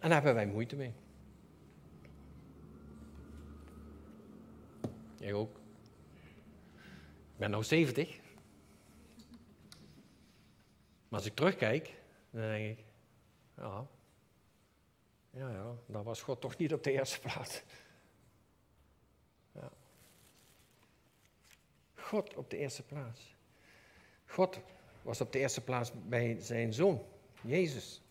En 0.00 0.10
daar 0.10 0.22
hebben 0.22 0.34
wij 0.34 0.46
moeite 0.46 0.76
mee. 0.76 0.94
Jij 5.24 5.32
ook. 5.32 5.56
Ik 7.32 7.36
ben 7.36 7.50
nou 7.50 7.64
70. 7.64 8.20
Maar 11.08 11.18
als 11.18 11.26
ik 11.26 11.34
terugkijk, 11.34 11.94
dan 12.30 12.40
denk 12.40 12.78
ik, 12.78 12.84
ja, 13.56 13.86
ja, 15.30 15.50
ja, 15.50 15.74
dan 15.86 16.04
was 16.04 16.22
God 16.22 16.40
toch 16.40 16.56
niet 16.56 16.72
op 16.72 16.82
de 16.82 16.92
eerste 16.92 17.20
plaats. 17.20 17.62
Ja. 19.52 19.70
God 21.94 22.34
op 22.34 22.50
de 22.50 22.56
eerste 22.56 22.82
plaats. 22.82 23.34
God 24.26 24.60
was 25.02 25.20
op 25.20 25.32
de 25.32 25.38
eerste 25.38 25.60
plaats 25.60 25.92
bij 26.06 26.40
zijn 26.40 26.72
zoon, 26.72 27.02
Jezus. 27.40 28.02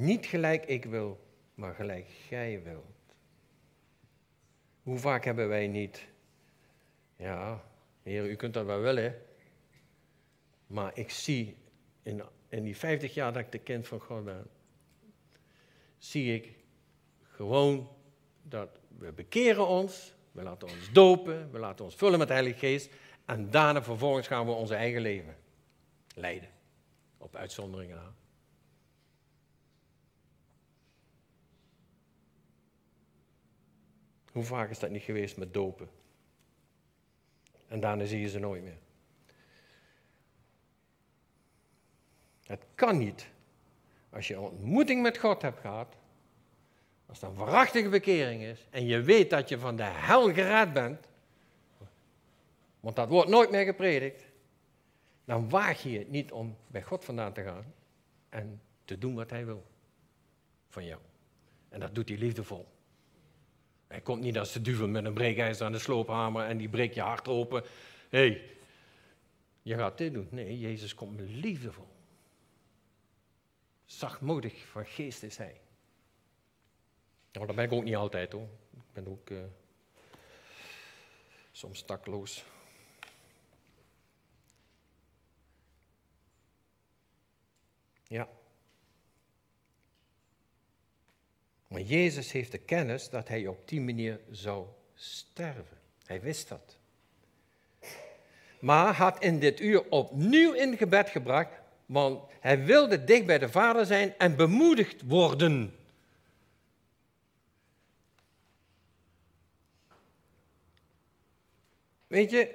Niet 0.00 0.26
gelijk 0.26 0.66
ik 0.66 0.84
wil, 0.84 1.20
maar 1.54 1.74
gelijk 1.74 2.08
gij 2.08 2.62
wilt. 2.62 3.14
Hoe 4.82 4.98
vaak 4.98 5.24
hebben 5.24 5.48
wij 5.48 5.66
niet, 5.68 6.06
ja, 7.16 7.64
Heer, 8.02 8.30
u 8.30 8.34
kunt 8.34 8.54
dat 8.54 8.66
wel 8.66 8.80
willen, 8.80 9.22
maar 10.66 10.98
ik 10.98 11.10
zie 11.10 11.56
in, 12.02 12.22
in 12.48 12.62
die 12.62 12.76
50 12.76 13.14
jaar 13.14 13.32
dat 13.32 13.42
ik 13.42 13.52
de 13.52 13.58
kind 13.58 13.88
van 13.88 14.00
God 14.00 14.24
ben, 14.24 14.46
zie 15.98 16.34
ik 16.34 16.52
gewoon 17.22 17.88
dat 18.42 18.80
we 18.98 19.12
bekeren 19.12 19.66
ons, 19.66 20.14
we 20.32 20.42
laten 20.42 20.68
ons 20.68 20.92
dopen, 20.92 21.50
we 21.50 21.58
laten 21.58 21.84
ons 21.84 21.94
vullen 21.94 22.18
met 22.18 22.28
de 22.28 22.34
Heilige 22.34 22.58
Geest 22.58 22.90
en 23.24 23.50
daarna 23.50 23.82
vervolgens 23.82 24.26
gaan 24.26 24.46
we 24.46 24.52
onze 24.52 24.74
eigen 24.74 25.00
leven 25.00 25.36
leiden. 26.14 26.48
Op 27.18 27.36
uitzonderingen 27.36 27.98
aan. 27.98 28.19
Hoe 34.32 34.44
vaak 34.44 34.70
is 34.70 34.78
dat 34.78 34.90
niet 34.90 35.02
geweest 35.02 35.36
met 35.36 35.54
dopen? 35.54 35.88
En 37.68 37.80
daarna 37.80 38.04
zie 38.04 38.20
je 38.20 38.28
ze 38.28 38.38
nooit 38.38 38.62
meer. 38.62 38.78
Het 42.44 42.64
kan 42.74 42.98
niet. 42.98 43.28
Als 44.10 44.28
je 44.28 44.34
een 44.34 44.40
ontmoeting 44.40 45.02
met 45.02 45.18
God 45.18 45.42
hebt 45.42 45.60
gehad, 45.60 45.96
als 47.06 47.20
dat 47.20 47.30
een 47.30 47.36
waarachtige 47.36 47.88
bekering 47.88 48.42
is 48.42 48.66
en 48.70 48.86
je 48.86 49.02
weet 49.02 49.30
dat 49.30 49.48
je 49.48 49.58
van 49.58 49.76
de 49.76 49.82
hel 49.82 50.32
gered 50.32 50.72
bent, 50.72 51.06
want 52.80 52.96
dat 52.96 53.08
wordt 53.08 53.28
nooit 53.28 53.50
meer 53.50 53.64
gepredikt, 53.64 54.24
dan 55.24 55.48
waag 55.48 55.82
je 55.82 55.98
het 55.98 56.10
niet 56.10 56.32
om 56.32 56.56
bij 56.66 56.82
God 56.82 57.04
vandaan 57.04 57.32
te 57.32 57.42
gaan 57.42 57.74
en 58.28 58.60
te 58.84 58.98
doen 58.98 59.14
wat 59.14 59.30
Hij 59.30 59.46
wil 59.46 59.64
van 60.68 60.84
jou. 60.84 61.00
En 61.68 61.80
dat 61.80 61.94
doet 61.94 62.08
hij 62.08 62.18
liefdevol. 62.18 62.66
Hij 63.90 64.00
komt 64.00 64.22
niet 64.22 64.38
als 64.38 64.52
de 64.52 64.60
duvel 64.60 64.88
met 64.88 65.04
een 65.04 65.14
breekijzer 65.14 65.66
aan 65.66 65.72
de 65.72 65.78
sloophamer 65.78 66.44
en 66.44 66.56
die 66.56 66.68
breekt 66.68 66.94
je 66.94 67.00
hart 67.00 67.28
open. 67.28 67.62
Hé, 68.08 68.18
hey, 68.18 68.56
je 69.62 69.74
gaat 69.74 69.98
dit 69.98 70.12
doen. 70.12 70.28
Nee, 70.30 70.58
Jezus 70.58 70.94
komt 70.94 71.20
liefdevol. 71.20 71.88
Zachtmoedig 73.84 74.66
van 74.66 74.86
geest 74.86 75.22
is 75.22 75.36
hij. 75.36 75.60
Nou, 77.32 77.46
dat 77.46 77.56
ben 77.56 77.64
ik 77.64 77.72
ook 77.72 77.84
niet 77.84 77.96
altijd 77.96 78.32
hoor. 78.32 78.48
Ik 78.72 78.92
ben 78.92 79.06
ook 79.08 79.30
uh, 79.30 79.42
soms 81.52 81.82
takloos. 81.82 82.44
Ja. 88.06 88.28
Maar 91.70 91.80
Jezus 91.80 92.32
heeft 92.32 92.52
de 92.52 92.58
kennis 92.58 93.08
dat 93.08 93.28
hij 93.28 93.46
op 93.46 93.68
die 93.68 93.80
manier 93.80 94.20
zou 94.30 94.66
sterven. 94.94 95.78
Hij 96.06 96.20
wist 96.20 96.48
dat. 96.48 96.76
Maar 98.58 98.94
had 98.94 99.22
in 99.22 99.38
dit 99.38 99.60
uur 99.60 99.90
opnieuw 99.90 100.52
in 100.52 100.76
gebed 100.76 101.08
gebracht, 101.08 101.50
want 101.86 102.30
hij 102.40 102.64
wilde 102.64 103.04
dicht 103.04 103.26
bij 103.26 103.38
de 103.38 103.48
Vader 103.48 103.86
zijn 103.86 104.14
en 104.18 104.36
bemoedigd 104.36 105.02
worden. 105.02 105.74
Weet 112.06 112.30
je, 112.30 112.54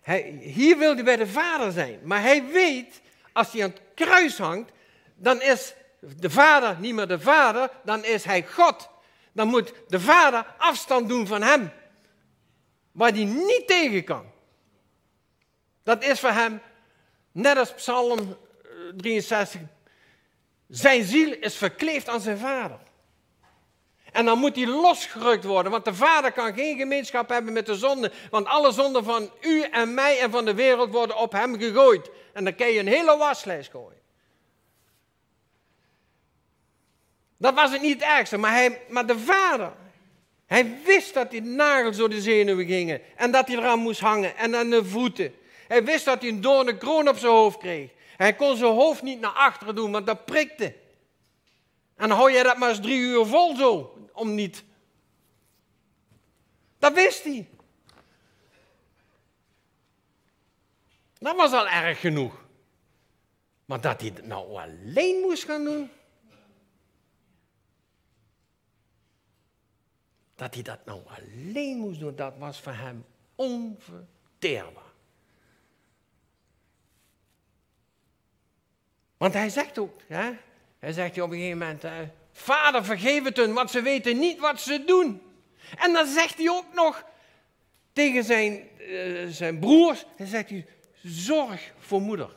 hij, 0.00 0.22
hier 0.40 0.78
wil 0.78 0.94
hij 0.94 1.04
bij 1.04 1.16
de 1.16 1.26
Vader 1.26 1.72
zijn, 1.72 2.00
maar 2.02 2.22
hij 2.22 2.44
weet, 2.46 3.00
als 3.32 3.52
hij 3.52 3.62
aan 3.62 3.70
het 3.70 3.80
kruis 3.94 4.38
hangt, 4.38 4.72
dan 5.14 5.42
is 5.42 5.74
de 6.16 6.30
vader 6.30 6.76
niet 6.78 6.94
meer 6.94 7.08
de 7.08 7.20
vader, 7.20 7.70
dan 7.84 8.04
is 8.04 8.24
hij 8.24 8.46
God. 8.46 8.88
Dan 9.32 9.48
moet 9.48 9.72
de 9.88 10.00
vader 10.00 10.54
afstand 10.58 11.08
doen 11.08 11.26
van 11.26 11.42
hem. 11.42 11.72
Waar 12.92 13.12
hij 13.12 13.24
niet 13.24 13.62
tegen 13.66 14.04
kan. 14.04 14.32
Dat 15.82 16.04
is 16.04 16.20
voor 16.20 16.30
hem, 16.30 16.60
net 17.32 17.56
als 17.56 17.72
Psalm 17.72 18.36
63, 18.96 19.60
eh, 19.60 19.66
zijn 20.68 21.04
ziel 21.04 21.32
is 21.32 21.56
verkleefd 21.56 22.08
aan 22.08 22.20
zijn 22.20 22.38
vader. 22.38 22.78
En 24.12 24.24
dan 24.24 24.38
moet 24.38 24.56
hij 24.56 24.66
losgerukt 24.66 25.44
worden, 25.44 25.72
want 25.72 25.84
de 25.84 25.94
vader 25.94 26.32
kan 26.32 26.54
geen 26.54 26.76
gemeenschap 26.76 27.28
hebben 27.28 27.52
met 27.52 27.66
de 27.66 27.74
zonde. 27.74 28.12
Want 28.30 28.46
alle 28.46 28.72
zonden 28.72 29.04
van 29.04 29.30
u 29.40 29.62
en 29.62 29.94
mij 29.94 30.20
en 30.20 30.30
van 30.30 30.44
de 30.44 30.54
wereld 30.54 30.90
worden 30.90 31.16
op 31.16 31.32
hem 31.32 31.58
gegooid. 31.58 32.10
En 32.32 32.44
dan 32.44 32.54
kan 32.54 32.68
je 32.68 32.78
een 32.78 32.86
hele 32.86 33.16
waslijst 33.16 33.70
gooien. 33.70 34.03
Dat 37.44 37.54
was 37.54 37.72
het 37.72 37.82
niet 37.82 38.00
het 38.00 38.10
ergste, 38.10 38.36
maar, 38.36 38.52
hij, 38.52 38.80
maar 38.88 39.06
de 39.06 39.18
vader, 39.18 39.72
hij 40.46 40.76
wist 40.84 41.14
dat 41.14 41.30
die 41.30 41.42
nagels 41.42 41.96
door 41.96 42.08
de 42.08 42.20
zenuwen 42.20 42.66
gingen 42.66 43.02
en 43.16 43.30
dat 43.30 43.46
hij 43.46 43.56
eraan 43.56 43.78
moest 43.78 44.00
hangen 44.00 44.36
en 44.36 44.56
aan 44.56 44.70
de 44.70 44.84
voeten. 44.84 45.34
Hij 45.68 45.84
wist 45.84 46.04
dat 46.04 46.20
hij 46.20 46.30
een 46.30 46.40
doorne 46.40 46.76
kroon 46.76 47.08
op 47.08 47.16
zijn 47.16 47.32
hoofd 47.32 47.58
kreeg. 47.58 47.90
Hij 48.16 48.34
kon 48.34 48.56
zijn 48.56 48.72
hoofd 48.72 49.02
niet 49.02 49.20
naar 49.20 49.30
achteren 49.30 49.74
doen, 49.74 49.92
want 49.92 50.06
dat 50.06 50.24
prikte. 50.24 50.64
En 51.96 52.08
dan 52.08 52.10
hou 52.10 52.30
je 52.32 52.42
dat 52.42 52.58
maar 52.58 52.68
eens 52.68 52.80
drie 52.80 52.98
uur 52.98 53.26
vol 53.26 53.56
zo, 53.56 53.98
om 54.12 54.34
niet. 54.34 54.64
Dat 56.78 56.94
wist 56.94 57.24
hij. 57.24 57.48
Dat 61.18 61.36
was 61.36 61.52
al 61.52 61.68
erg 61.68 62.00
genoeg. 62.00 62.44
Maar 63.64 63.80
dat 63.80 64.00
hij 64.00 64.10
het 64.14 64.26
nou 64.26 64.58
alleen 64.58 65.20
moest 65.20 65.44
gaan 65.44 65.64
doen. 65.64 65.90
Dat 70.34 70.54
hij 70.54 70.62
dat 70.62 70.84
nou 70.84 71.00
alleen 71.06 71.78
moest 71.78 72.00
doen, 72.00 72.16
dat 72.16 72.34
was 72.38 72.60
voor 72.60 72.72
hem 72.72 73.04
onverteerbaar. 73.34 74.92
Want 79.16 79.34
hij 79.34 79.48
zegt 79.48 79.78
ook, 79.78 80.00
hè, 80.06 80.30
hij 80.78 80.92
zegt 80.92 81.20
op 81.20 81.30
een 81.30 81.36
gegeven 81.38 81.58
moment, 81.58 81.84
vader 82.32 82.84
vergeef 82.84 83.24
het 83.24 83.36
hun, 83.36 83.52
want 83.52 83.70
ze 83.70 83.82
weten 83.82 84.18
niet 84.18 84.38
wat 84.38 84.60
ze 84.60 84.84
doen. 84.84 85.22
En 85.78 85.92
dan 85.92 86.06
zegt 86.06 86.38
hij 86.38 86.50
ook 86.50 86.74
nog 86.74 87.04
tegen 87.92 88.24
zijn, 88.24 88.68
uh, 88.78 89.28
zijn 89.28 89.58
broers, 89.58 90.04
dan 90.16 90.26
zegt 90.26 90.50
hij, 90.50 90.66
zorg 91.02 91.72
voor 91.78 92.00
moeder. 92.00 92.30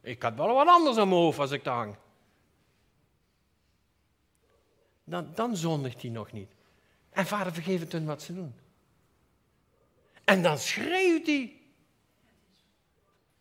Ik 0.00 0.22
had 0.22 0.34
wel 0.34 0.54
wat 0.54 0.66
anders 0.66 0.96
aan 0.96 1.08
mijn 1.08 1.20
hoofd 1.20 1.38
als 1.38 1.50
ik 1.50 1.64
daar 1.64 1.74
hang. 1.74 1.96
dan, 5.04 5.30
dan 5.34 5.56
zondigt 5.56 6.02
hij 6.02 6.10
nog 6.10 6.32
niet. 6.32 6.50
En 7.12 7.26
vader, 7.26 7.52
vergeef 7.52 7.80
het 7.80 7.92
hun 7.92 8.06
wat 8.06 8.22
ze 8.22 8.34
doen. 8.34 8.54
En 10.24 10.42
dan 10.42 10.58
schreeuwt 10.58 11.26
hij. 11.26 11.56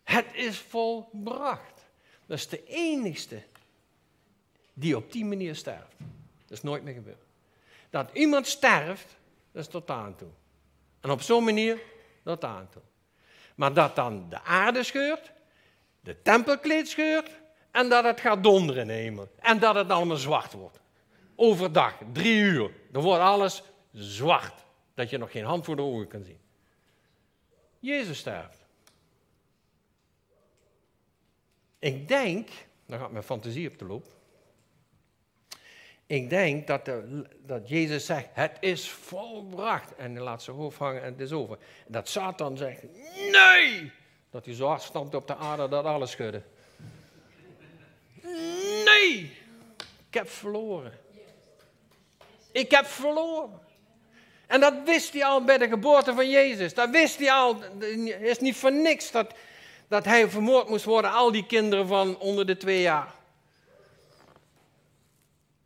Het 0.03 0.25
is 0.33 0.57
volbracht. 0.57 1.85
Dat 2.25 2.37
is 2.37 2.47
de 2.47 2.65
enigste 2.65 3.43
die 4.73 4.95
op 4.95 5.11
die 5.11 5.25
manier 5.25 5.55
sterft. 5.55 5.95
Dat 6.45 6.57
is 6.57 6.61
nooit 6.61 6.83
meer 6.83 6.93
gebeurd. 6.93 7.23
Dat 7.89 8.09
iemand 8.13 8.47
sterft, 8.47 9.17
dat 9.51 9.61
is 9.61 9.67
tot 9.67 9.89
aan 9.89 10.15
toe. 10.15 10.29
En 11.01 11.09
op 11.09 11.21
zo'n 11.21 11.43
manier, 11.43 11.81
tot 12.23 12.43
aan 12.43 12.69
toe. 12.69 12.81
Maar 13.55 13.73
dat 13.73 13.95
dan 13.95 14.29
de 14.29 14.41
aarde 14.41 14.83
scheurt, 14.83 15.31
de 15.99 16.21
tempelkleed 16.21 16.89
scheurt 16.89 17.29
en 17.71 17.89
dat 17.89 18.03
het 18.03 18.19
gaat 18.19 18.43
donderen 18.43 18.89
hemel. 18.89 19.31
En 19.39 19.59
dat 19.59 19.75
het 19.75 19.89
allemaal 19.89 20.17
zwart 20.17 20.53
wordt. 20.53 20.80
Overdag, 21.43 21.97
drie 22.13 22.35
uur, 22.35 22.71
dan 22.91 23.03
wordt 23.03 23.21
alles 23.21 23.63
zwart. 23.93 24.65
Dat 24.93 25.09
je 25.09 25.17
nog 25.17 25.31
geen 25.31 25.43
hand 25.43 25.65
voor 25.65 25.75
de 25.75 25.81
ogen 25.81 26.07
kan 26.07 26.23
zien. 26.23 26.39
Jezus 27.79 28.17
sterft. 28.17 28.65
Ik 31.79 32.07
denk, 32.07 32.49
dan 32.85 32.99
gaat 32.99 33.11
mijn 33.11 33.23
fantasie 33.23 33.69
op 33.69 33.79
de 33.79 33.85
loop. 33.85 34.05
Ik 36.05 36.29
denk 36.29 36.67
dat, 36.67 36.91
dat 37.45 37.69
Jezus 37.69 38.05
zegt, 38.05 38.29
het 38.33 38.57
is 38.59 38.89
volbracht. 38.89 39.95
En 39.95 40.15
hij 40.15 40.23
laat 40.23 40.43
zijn 40.43 40.57
hoofd 40.57 40.77
hangen 40.77 41.01
en 41.01 41.11
het 41.11 41.21
is 41.21 41.31
over. 41.31 41.57
Dat 41.87 42.09
Satan 42.09 42.57
zegt, 42.57 42.83
nee! 43.31 43.91
Dat 44.29 44.45
hij 44.45 44.53
zo 44.53 44.67
hard 44.67 44.81
stampt 44.81 45.15
op 45.15 45.27
de 45.27 45.35
aarde 45.35 45.67
dat 45.67 45.85
alles 45.85 46.11
schudde. 46.11 46.43
Nee! 48.85 49.37
Ik 50.07 50.13
heb 50.13 50.29
verloren. 50.29 51.00
Ik 52.51 52.71
heb 52.71 52.85
verloren. 52.85 53.59
En 54.47 54.59
dat 54.59 54.73
wist 54.85 55.13
hij 55.13 55.25
al 55.25 55.43
bij 55.43 55.57
de 55.57 55.67
geboorte 55.67 56.13
van 56.13 56.29
Jezus. 56.29 56.73
Dat 56.73 56.89
wist 56.89 57.19
hij 57.19 57.31
al. 57.31 57.61
Het 57.79 58.21
is 58.21 58.39
niet 58.39 58.55
voor 58.55 58.71
niks 58.71 59.11
dat, 59.11 59.33
dat 59.87 60.05
hij 60.05 60.29
vermoord 60.29 60.69
moest 60.69 60.85
worden, 60.85 61.11
al 61.11 61.31
die 61.31 61.45
kinderen 61.45 61.87
van 61.87 62.19
onder 62.19 62.45
de 62.45 62.57
twee 62.57 62.81
jaar. 62.81 63.13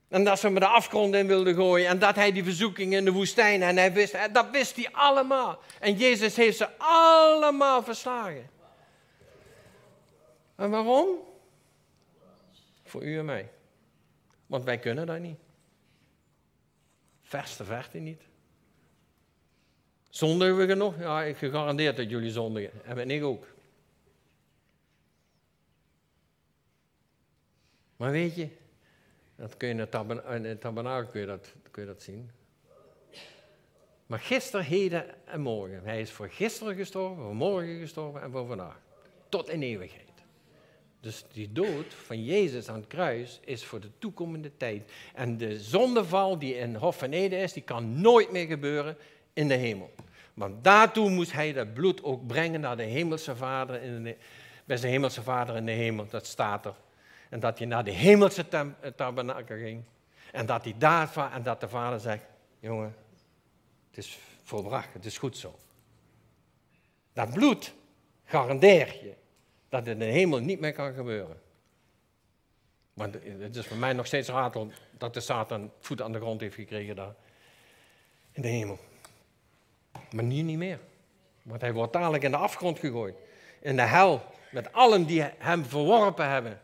En 0.08 0.24
dat 0.24 0.40
ze 0.40 0.46
hem 0.46 0.60
de 0.60 0.68
afgrond 0.68 1.16
in 1.16 1.28
wilden 1.28 1.56
gooien. 1.56 1.88
En 1.88 2.00
dat 2.00 2.16
hij 2.16 2.32
die 2.32 2.44
verzoeking 2.44 2.94
in 2.94 3.06
de 3.06 3.12
woestijn. 3.12 3.62
En 3.62 3.78
hij 3.78 3.94
wist, 3.94 4.18
dat 4.32 4.50
wist 4.50 4.76
hij 4.76 4.90
allemaal. 4.92 5.60
En 5.80 5.94
Jezus 5.94 6.36
heeft 6.36 6.58
ze 6.58 6.78
allemaal 6.78 7.84
verslagen. 7.84 8.50
En 10.56 10.70
waarom? 10.70 11.08
Voor 12.84 13.04
u 13.04 13.18
en 13.18 13.26
mij. 13.26 13.50
Want 14.46 14.64
wij 14.64 14.78
kunnen 14.78 15.06
dat 15.06 15.20
niet. 15.20 15.45
Verste 17.36 17.64
verte 17.64 17.98
niet. 17.98 18.22
Zondigen 20.10 20.58
we 20.58 20.68
genoeg? 20.68 21.00
Ja, 21.00 21.24
ik 21.24 21.38
gegarandeerd 21.38 21.98
dat 21.98 22.10
jullie 22.10 22.32
zondigen. 22.32 22.86
En 22.86 23.12
ik 23.12 23.24
ook. 23.24 23.48
Maar 27.96 28.12
weet 28.12 28.36
je, 28.36 28.50
dat 29.36 29.58
kun 29.58 29.68
je 29.68 29.74
in 29.74 29.80
het 30.46 30.62
tabernakel 30.62 31.12
kun 31.12 31.22
je 31.22 31.28
dat, 31.28 31.54
kun 31.72 31.82
je 31.82 31.88
dat 31.88 32.02
zien. 32.02 32.32
Maar 34.06 34.20
gisteren, 34.20 34.66
heden 34.66 35.28
en 35.28 35.42
morgen. 35.42 35.84
Hij 35.84 36.02
is 36.02 36.12
voor 36.12 36.30
gisteren 36.30 36.76
gestorven, 36.76 37.24
voor 37.24 37.36
morgen 37.36 37.80
gestorven 37.80 38.22
en 38.22 38.32
voor 38.32 38.48
vandaag. 38.48 38.80
Tot 39.30 39.50
in 39.50 39.62
eeuwigheid. 39.62 40.05
Dus 41.06 41.26
die 41.32 41.51
dood 41.51 41.93
van 41.93 42.24
Jezus 42.24 42.70
aan 42.70 42.76
het 42.76 42.88
kruis 42.88 43.39
is 43.43 43.66
voor 43.66 43.80
de 43.80 43.89
toekomende 43.97 44.51
tijd. 44.58 44.91
En 45.14 45.38
de 45.38 45.60
zondeval 45.60 46.39
die 46.39 46.58
in 46.58 46.76
Hof 46.76 46.97
van 46.97 47.12
Eden 47.12 47.39
is, 47.39 47.53
die 47.53 47.64
kan 47.64 48.01
nooit 48.01 48.32
meer 48.32 48.45
gebeuren 48.45 48.97
in 49.34 49.47
de 49.47 49.53
hemel. 49.53 49.93
Want 50.34 50.64
daartoe 50.64 51.10
moest 51.10 51.32
hij 51.32 51.53
dat 51.53 51.74
bloed 51.74 52.03
ook 52.03 52.28
brengen 52.28 52.62
naar 52.62 52.78
de 52.78 52.84
hemelse 52.84 53.36
vader, 53.36 53.82
in 53.82 54.03
de, 54.03 54.16
bij 54.66 54.78
zijn 54.78 54.91
hemelse 54.91 55.22
vader 55.22 55.56
in 55.56 55.66
de 55.66 55.72
hemel. 55.72 56.08
Dat 56.10 56.26
staat 56.26 56.66
er. 56.66 56.76
En 57.30 57.39
dat 57.39 57.58
hij 57.58 57.68
naar 57.68 57.84
de 57.84 57.91
hemelse 57.91 58.45
eh, 58.49 58.91
tabernakel 58.95 59.58
ging. 59.58 59.84
En 60.32 60.45
dat 60.45 60.64
hij 60.64 60.76
daar, 60.78 61.32
en 61.34 61.43
dat 61.43 61.60
de 61.60 61.68
vader 61.68 61.99
zegt, 61.99 62.24
jongen, 62.60 62.95
het 63.89 63.97
is 63.97 64.20
volbracht, 64.43 64.93
het 64.93 65.06
is 65.06 65.18
goed 65.18 65.38
zo. 65.38 65.56
Dat 67.14 67.34
bloed 67.34 67.74
garandeer 68.24 68.88
je 68.88 69.14
dat 69.70 69.88
in 69.88 69.99
de 69.99 70.05
hemel 70.05 70.39
niet 70.39 70.59
meer 70.59 70.74
kan 70.74 70.93
gebeuren. 70.93 71.41
Want 72.93 73.13
het 73.39 73.55
is 73.55 73.68
voor 73.68 73.78
mij 73.78 73.93
nog 73.93 74.05
steeds 74.05 74.30
raad 74.30 74.57
dat 74.97 75.13
de 75.13 75.20
Satan 75.20 75.72
voet 75.80 76.01
aan 76.01 76.11
de 76.11 76.20
grond 76.20 76.41
heeft 76.41 76.55
gekregen 76.55 76.95
daar. 76.95 77.16
In 78.32 78.41
de 78.41 78.47
hemel. 78.47 78.80
Maar 80.11 80.24
nu 80.24 80.41
niet 80.41 80.57
meer. 80.57 80.80
Want 81.41 81.61
hij 81.61 81.74
wordt 81.74 81.93
dadelijk 81.93 82.24
in 82.24 82.32
de 82.32 82.38
afgrond 82.38 82.80
gegooid. 82.80 83.16
In 83.59 83.76
de 83.76 83.82
hel. 83.82 84.24
Met 84.51 84.74
allen 84.74 85.05
die 85.05 85.22
hem 85.38 85.66
verworpen 85.66 86.30
hebben. 86.30 86.61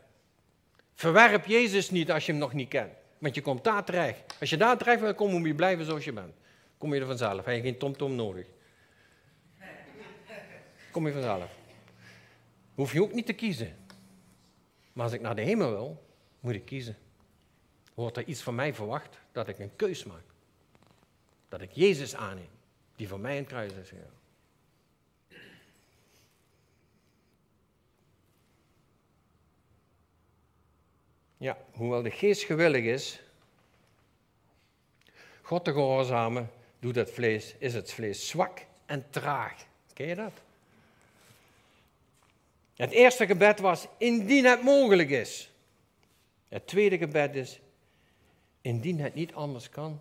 Verwerp 0.94 1.46
Jezus 1.46 1.90
niet 1.90 2.10
als 2.10 2.26
je 2.26 2.32
hem 2.32 2.40
nog 2.40 2.52
niet 2.52 2.68
kent. 2.68 2.92
Want 3.18 3.34
je 3.34 3.40
komt 3.40 3.64
daar 3.64 3.84
terecht. 3.84 4.36
Als 4.40 4.50
je 4.50 4.56
daar 4.56 4.78
terecht 4.78 5.00
wil 5.00 5.14
komen, 5.14 5.38
moet 5.38 5.46
je 5.46 5.54
blijven 5.54 5.84
zoals 5.84 6.04
je 6.04 6.12
bent. 6.12 6.34
Kom 6.78 6.94
je 6.94 7.00
er 7.00 7.06
vanzelf. 7.06 7.44
Heb 7.44 7.54
je 7.54 7.60
geen 7.60 7.78
tomtom 7.78 8.14
nodig. 8.14 8.46
Kom 10.90 11.06
je 11.06 11.12
vanzelf. 11.12 11.50
Hoef 12.74 12.92
je 12.92 13.02
ook 13.02 13.12
niet 13.12 13.26
te 13.26 13.32
kiezen. 13.32 13.76
Maar 14.92 15.04
als 15.04 15.12
ik 15.14 15.20
naar 15.20 15.36
de 15.36 15.42
hemel 15.42 15.70
wil, 15.70 16.04
moet 16.40 16.54
ik 16.54 16.64
kiezen. 16.64 16.96
Wordt 17.94 18.16
er 18.16 18.24
iets 18.24 18.42
van 18.42 18.54
mij 18.54 18.74
verwacht 18.74 19.18
dat 19.32 19.48
ik 19.48 19.58
een 19.58 19.76
keus 19.76 20.04
maak. 20.04 20.24
Dat 21.48 21.60
ik 21.60 21.72
Jezus 21.72 22.14
aanneem 22.14 22.50
die 22.96 23.08
voor 23.08 23.20
mij 23.20 23.36
het 23.36 23.46
kruis 23.46 23.72
is 23.72 23.88
gegaan. 23.88 24.20
Ja, 31.36 31.58
hoewel 31.72 32.02
de 32.02 32.10
geest 32.10 32.42
gewillig 32.42 32.84
is, 32.84 33.20
God 35.42 35.64
te 35.64 35.72
gehoorzamen, 35.72 36.50
doet 36.78 36.94
het 36.94 37.10
vlees, 37.10 37.54
is 37.58 37.74
het 37.74 37.92
vlees 37.92 38.28
zwak 38.28 38.66
en 38.86 39.10
traag. 39.10 39.66
Ken 39.92 40.06
je 40.06 40.14
dat? 40.14 40.32
Het 42.82 42.90
eerste 42.90 43.26
gebed 43.26 43.60
was, 43.60 43.86
indien 43.98 44.44
het 44.44 44.62
mogelijk 44.62 45.10
is. 45.10 45.52
Het 46.48 46.66
tweede 46.66 46.98
gebed 46.98 47.34
is, 47.34 47.60
indien 48.60 49.00
het 49.00 49.14
niet 49.14 49.34
anders 49.34 49.68
kan. 49.68 50.00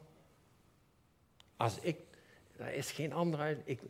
Als 1.57 1.79
ik 1.79 1.97
er 2.57 2.73
is 2.73 2.91
geen 2.91 3.13
andere 3.13 3.61
Ik, 3.63 3.81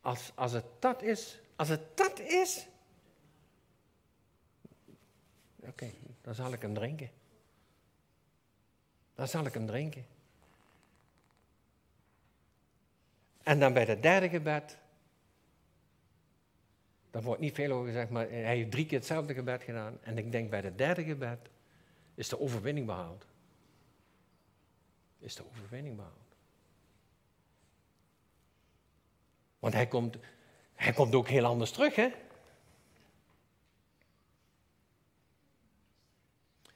als, 0.00 0.32
als 0.34 0.52
het 0.52 0.64
dat 0.78 1.02
is, 1.02 1.40
als 1.56 1.68
het 1.68 1.96
dat 1.96 2.18
is, 2.20 2.66
oké, 5.56 5.90
dan 6.20 6.34
zal 6.34 6.52
ik 6.52 6.62
hem 6.62 6.74
drinken. 6.74 7.10
Dan 9.14 9.28
zal 9.28 9.46
ik 9.46 9.54
hem 9.54 9.66
drinken. 9.66 10.06
En 13.42 13.58
dan 13.58 13.72
bij 13.72 13.84
het 13.84 14.02
derde 14.02 14.28
gebed, 14.28 14.78
daar 17.10 17.22
wordt 17.22 17.40
niet 17.40 17.54
veel 17.54 17.72
over 17.72 17.86
gezegd, 17.86 18.10
maar 18.10 18.28
hij 18.28 18.56
heeft 18.56 18.70
drie 18.70 18.86
keer 18.86 18.98
hetzelfde 18.98 19.34
gebed 19.34 19.62
gedaan. 19.62 19.98
En 20.02 20.18
ik 20.18 20.32
denk 20.32 20.50
bij 20.50 20.60
het 20.60 20.78
derde 20.78 21.04
gebed 21.04 21.50
is 22.14 22.28
de 22.28 22.40
overwinning 22.40 22.86
behaald. 22.86 23.26
Is 25.18 25.34
de 25.34 25.46
overwinning 25.46 25.96
behaald. 25.96 26.14
Want 29.58 29.74
hij 29.74 29.86
komt, 29.86 30.16
hij 30.74 30.92
komt 30.92 31.14
ook 31.14 31.28
heel 31.28 31.44
anders 31.44 31.70
terug, 31.70 31.94
hè? 31.94 32.10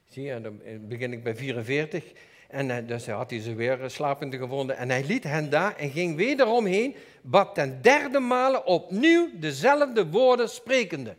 Zie 0.05 0.22
je, 0.22 0.41
dan 0.41 0.59
begin 0.89 1.12
ik 1.12 1.22
bij 1.22 1.37
44. 1.37 2.12
En 2.49 2.71
eh, 2.71 2.87
dus 2.87 3.07
had 3.07 3.31
hij 3.31 3.41
ze 3.41 3.55
weer 3.55 3.91
slapende 3.91 4.37
gevonden. 4.37 4.77
En 4.77 4.89
hij 4.89 5.05
liet 5.05 5.25
hen 5.25 5.51
daar 5.51 5.77
en 5.77 5.91
ging 5.91 6.17
wederom 6.17 6.67
heen, 6.67 6.97
bad 7.23 7.55
ten 7.55 7.83
derde 7.83 8.19
male 8.19 8.65
opnieuw 8.65 9.31
dezelfde 9.35 10.07
woorden 10.07 10.49
sprekende. 10.49 11.17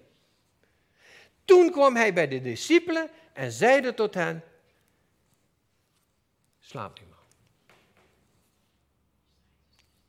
Toen 1.46 1.72
kwam 1.72 1.96
hij 1.96 2.14
bij 2.14 2.28
de 2.28 2.42
discipelen 2.42 3.10
en 3.34 3.52
zeide 3.52 3.94
tot 3.94 4.14
hen, 4.14 4.44
slaap 6.60 7.00
u 7.00 7.04
maar. 7.10 7.24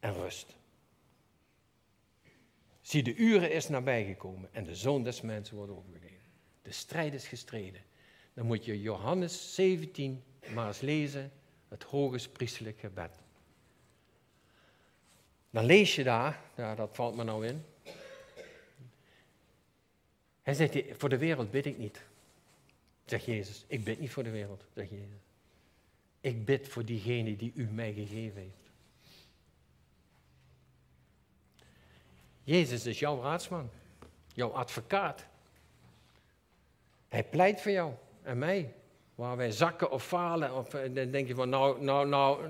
En 0.00 0.12
rust. 0.12 0.54
Zie, 2.80 3.02
de 3.02 3.14
uren 3.14 3.52
is 3.52 3.68
nabijgekomen 3.68 4.48
en 4.52 4.64
de 4.64 4.74
zoon 4.74 5.02
des 5.02 5.20
mensen 5.20 5.56
wordt 5.56 5.72
overgegeven. 5.72 6.16
De 6.62 6.72
strijd 6.72 7.14
is 7.14 7.28
gestreden. 7.28 7.82
Dan 8.34 8.46
moet 8.46 8.64
je 8.64 8.80
Johannes 8.80 9.54
17 9.54 10.24
maar 10.54 10.66
eens 10.66 10.80
lezen, 10.80 11.32
het 11.68 11.82
hoge 11.82 12.28
priestelijk 12.28 12.78
gebed. 12.78 13.10
Dan 15.50 15.64
lees 15.64 15.94
je 15.94 16.04
daar, 16.04 16.40
ja, 16.56 16.74
dat 16.74 16.90
valt 16.92 17.16
me 17.16 17.24
nou 17.24 17.46
in. 17.46 17.64
Hij 20.42 20.54
zegt, 20.54 20.98
voor 20.98 21.08
de 21.08 21.18
wereld 21.18 21.50
bid 21.50 21.66
ik 21.66 21.78
niet. 21.78 22.00
Zegt 23.04 23.24
Jezus, 23.24 23.64
ik 23.66 23.84
bid 23.84 24.00
niet 24.00 24.10
voor 24.10 24.22
de 24.22 24.30
wereld, 24.30 24.64
zegt 24.74 24.90
Jezus. 24.90 25.20
Ik 26.20 26.44
bid 26.44 26.68
voor 26.68 26.84
diegene 26.84 27.36
die 27.36 27.52
u 27.54 27.66
mij 27.70 27.92
gegeven 27.92 28.40
heeft. 28.40 28.70
Jezus 32.44 32.86
is 32.86 32.98
jouw 32.98 33.22
raadsman, 33.22 33.70
jouw 34.34 34.50
advocaat. 34.50 35.26
Hij 37.08 37.24
pleit 37.24 37.60
voor 37.60 37.70
jou 37.70 37.94
en 38.22 38.38
mij. 38.38 38.74
Waar 39.16 39.36
wij 39.36 39.50
zakken 39.50 39.90
of 39.90 40.04
falen, 40.04 40.54
of 40.54 40.74
eh, 40.74 40.94
dan 40.94 41.10
denk 41.10 41.28
je 41.28 41.34
van 41.34 41.48
nou, 41.48 41.82
nou, 41.82 42.08
nou, 42.08 42.48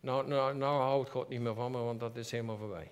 nou, 0.00 0.28
nou, 0.28 0.56
nou 0.56 0.80
houdt 0.80 1.10
God 1.10 1.28
niet 1.28 1.40
meer 1.40 1.54
van 1.54 1.72
me, 1.72 1.78
want 1.78 2.00
dat 2.00 2.16
is 2.16 2.30
helemaal 2.30 2.56
voorbij. 2.56 2.90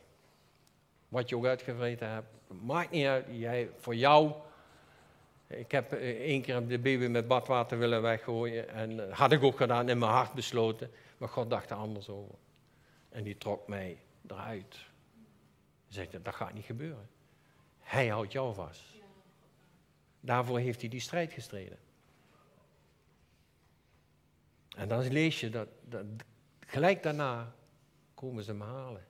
Wat 1.08 1.28
je 1.28 1.36
ook 1.36 1.46
uitgevreten 1.46 2.10
hebt, 2.10 2.28
maakt 2.62 2.90
niet 2.90 3.06
uit. 3.06 3.26
Jij, 3.30 3.70
voor 3.76 3.94
jou, 3.94 4.32
ik 5.46 5.70
heb 5.70 5.92
eh, 5.92 6.20
één 6.20 6.42
keer 6.42 6.66
de 6.66 6.78
baby 6.78 7.06
met 7.06 7.28
badwater 7.28 7.78
willen 7.78 8.02
weggooien 8.02 8.68
en 8.68 9.08
eh, 9.08 9.16
had 9.16 9.32
ik 9.32 9.42
ook 9.42 9.56
gedaan 9.56 9.88
in 9.88 9.98
mijn 9.98 10.12
hart 10.12 10.32
besloten, 10.32 10.90
maar 11.18 11.28
God 11.28 11.50
dacht 11.50 11.70
er 11.70 11.76
anders 11.76 12.08
over. 12.08 12.34
En 13.08 13.22
die 13.22 13.38
trok 13.38 13.68
mij 13.68 13.98
eruit. 14.26 14.86
Zegt, 15.88 16.24
dat 16.24 16.34
gaat 16.34 16.52
niet 16.52 16.64
gebeuren. 16.64 17.08
Hij 17.78 18.08
houdt 18.08 18.32
jou 18.32 18.54
vast. 18.54 18.82
Daarvoor 20.20 20.58
heeft 20.58 20.80
hij 20.80 20.90
die 20.90 21.00
strijd 21.00 21.32
gestreden. 21.32 21.78
En 24.78 24.88
dan 24.88 25.08
lees 25.12 25.40
je 25.40 25.50
dat, 25.50 25.68
dat 25.84 26.04
gelijk 26.66 27.02
daarna 27.02 27.54
komen 28.14 28.44
ze 28.44 28.50
hem 28.50 28.60
halen. 28.60 29.06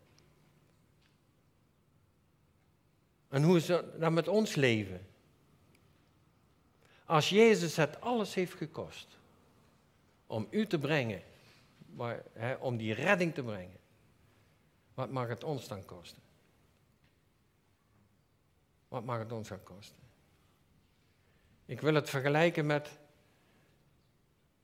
En 3.29 3.43
hoe 3.43 3.57
is 3.57 3.67
dat 3.67 4.01
dan 4.01 4.13
met 4.13 4.29
ons 4.29 4.55
leven? 4.55 5.07
Als 7.05 7.29
Jezus 7.29 7.77
het 7.77 8.01
alles 8.01 8.35
heeft 8.35 8.55
gekost 8.55 9.19
om 10.27 10.47
u 10.51 10.67
te 10.67 10.79
brengen, 10.79 11.23
hè, 12.33 12.55
om 12.55 12.77
die 12.77 12.95
redding 12.95 13.35
te 13.35 13.43
brengen, 13.43 13.79
wat 14.95 15.11
mag 15.11 15.29
het 15.29 15.45
ons 15.45 15.69
dan 15.69 15.85
kosten? 15.85 16.23
Wat 18.89 19.05
mag 19.05 19.19
het 19.19 19.33
ons 19.33 19.49
gaan 19.49 19.63
kosten? 19.63 19.99
Ik 21.65 21.81
wil 21.81 21.95
het 21.95 22.11
vergelijken 22.11 22.67
met, 22.67 22.99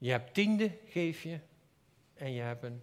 je 0.05 0.11
hebt 0.11 0.35
tiende, 0.35 0.79
geef 0.87 1.23
je, 1.23 1.41
en 2.15 2.33
je 2.33 2.41
hebt 2.41 2.63
een 2.63 2.83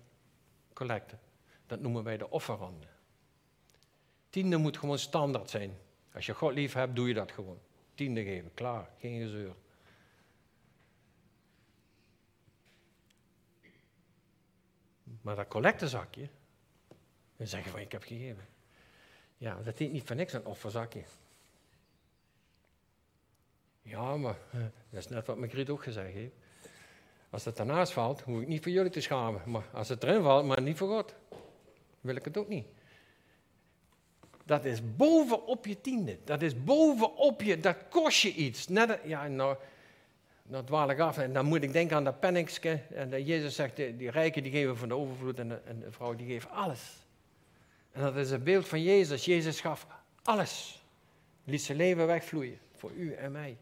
collecte. 0.73 1.17
Dat 1.65 1.79
noemen 1.79 2.03
wij 2.03 2.17
de 2.17 2.29
offerande. 2.29 2.87
Tiende 4.29 4.57
moet 4.57 4.77
gewoon 4.77 4.99
standaard 4.99 5.49
zijn. 5.49 5.77
Als 6.13 6.25
je 6.25 6.33
God 6.33 6.53
lief 6.53 6.73
hebt, 6.73 6.95
doe 6.95 7.07
je 7.07 7.13
dat 7.13 7.31
gewoon. 7.31 7.59
Tiende 7.95 8.23
geven, 8.23 8.53
klaar, 8.53 8.89
geen 8.97 9.21
gezeur. 9.21 9.55
Maar 15.21 15.35
dat 15.35 15.47
collectezakje, 15.47 16.29
dan 17.37 17.47
zeg 17.47 17.63
je 17.63 17.69
van 17.69 17.79
ik 17.79 17.91
heb 17.91 18.03
gegeven. 18.03 18.45
Ja, 19.37 19.61
dat 19.61 19.77
heet 19.77 19.91
niet 19.91 20.07
van 20.07 20.15
niks 20.15 20.33
een 20.33 20.45
offerzakje. 20.45 21.03
Ja, 23.81 24.17
maar 24.17 24.37
dat 24.89 24.99
is 24.99 25.07
net 25.07 25.25
wat 25.25 25.37
Magriet 25.37 25.69
ook 25.69 25.83
gezegd 25.83 26.13
heeft. 26.13 26.40
Als 27.31 27.45
het 27.45 27.59
ernaast 27.59 27.93
valt, 27.93 28.21
hoef 28.21 28.41
ik 28.41 28.47
niet 28.47 28.63
voor 28.63 28.71
jullie 28.71 28.91
te 28.91 29.01
schamen. 29.01 29.41
Maar 29.45 29.63
als 29.73 29.89
het 29.89 30.03
erin 30.03 30.21
valt, 30.21 30.45
maar 30.45 30.61
niet 30.61 30.77
voor 30.77 30.87
God, 30.87 31.15
wil 32.01 32.15
ik 32.15 32.25
het 32.25 32.37
ook 32.37 32.47
niet. 32.47 32.65
Dat 34.45 34.65
is 34.65 34.95
bovenop 34.95 35.65
je 35.65 35.81
tiende. 35.81 36.17
Dat 36.23 36.41
is 36.41 36.63
bovenop 36.63 37.41
je, 37.41 37.57
dat 37.57 37.75
kost 37.89 38.21
je 38.21 38.33
iets. 38.33 38.67
Ja, 39.03 39.27
nou, 39.27 39.55
nou 40.43 40.65
dwaal 40.65 40.89
ik 40.89 40.99
af 40.99 41.17
en 41.17 41.33
dan 41.33 41.45
moet 41.45 41.63
ik 41.63 41.73
denken 41.73 41.95
aan 41.95 42.03
dat 42.03 42.19
penningske. 42.19 42.79
En 42.93 43.23
Jezus 43.23 43.55
zegt, 43.55 43.75
die 43.75 44.09
rijken 44.09 44.43
die 44.43 44.51
geven 44.51 44.77
van 44.77 44.87
de 44.87 44.95
overvloed 44.95 45.39
en 45.39 45.49
de, 45.49 45.59
en 45.65 45.79
de 45.79 45.91
vrouw 45.91 46.15
die 46.15 46.27
geeft 46.27 46.49
alles. 46.49 47.05
En 47.91 48.01
dat 48.01 48.15
is 48.15 48.31
het 48.31 48.43
beeld 48.43 48.67
van 48.67 48.81
Jezus. 48.81 49.25
Jezus 49.25 49.61
gaf 49.61 49.87
alles. 50.23 50.83
Liet 51.43 51.61
zijn 51.61 51.77
leven 51.77 52.07
wegvloeien 52.07 52.59
voor 52.77 52.91
u 52.91 53.13
en 53.13 53.31
mij. 53.31 53.57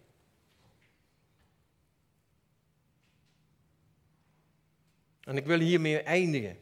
En 5.30 5.38
ik 5.38 5.46
wil 5.46 5.60
hiermee 5.60 6.02
eindigen. 6.02 6.58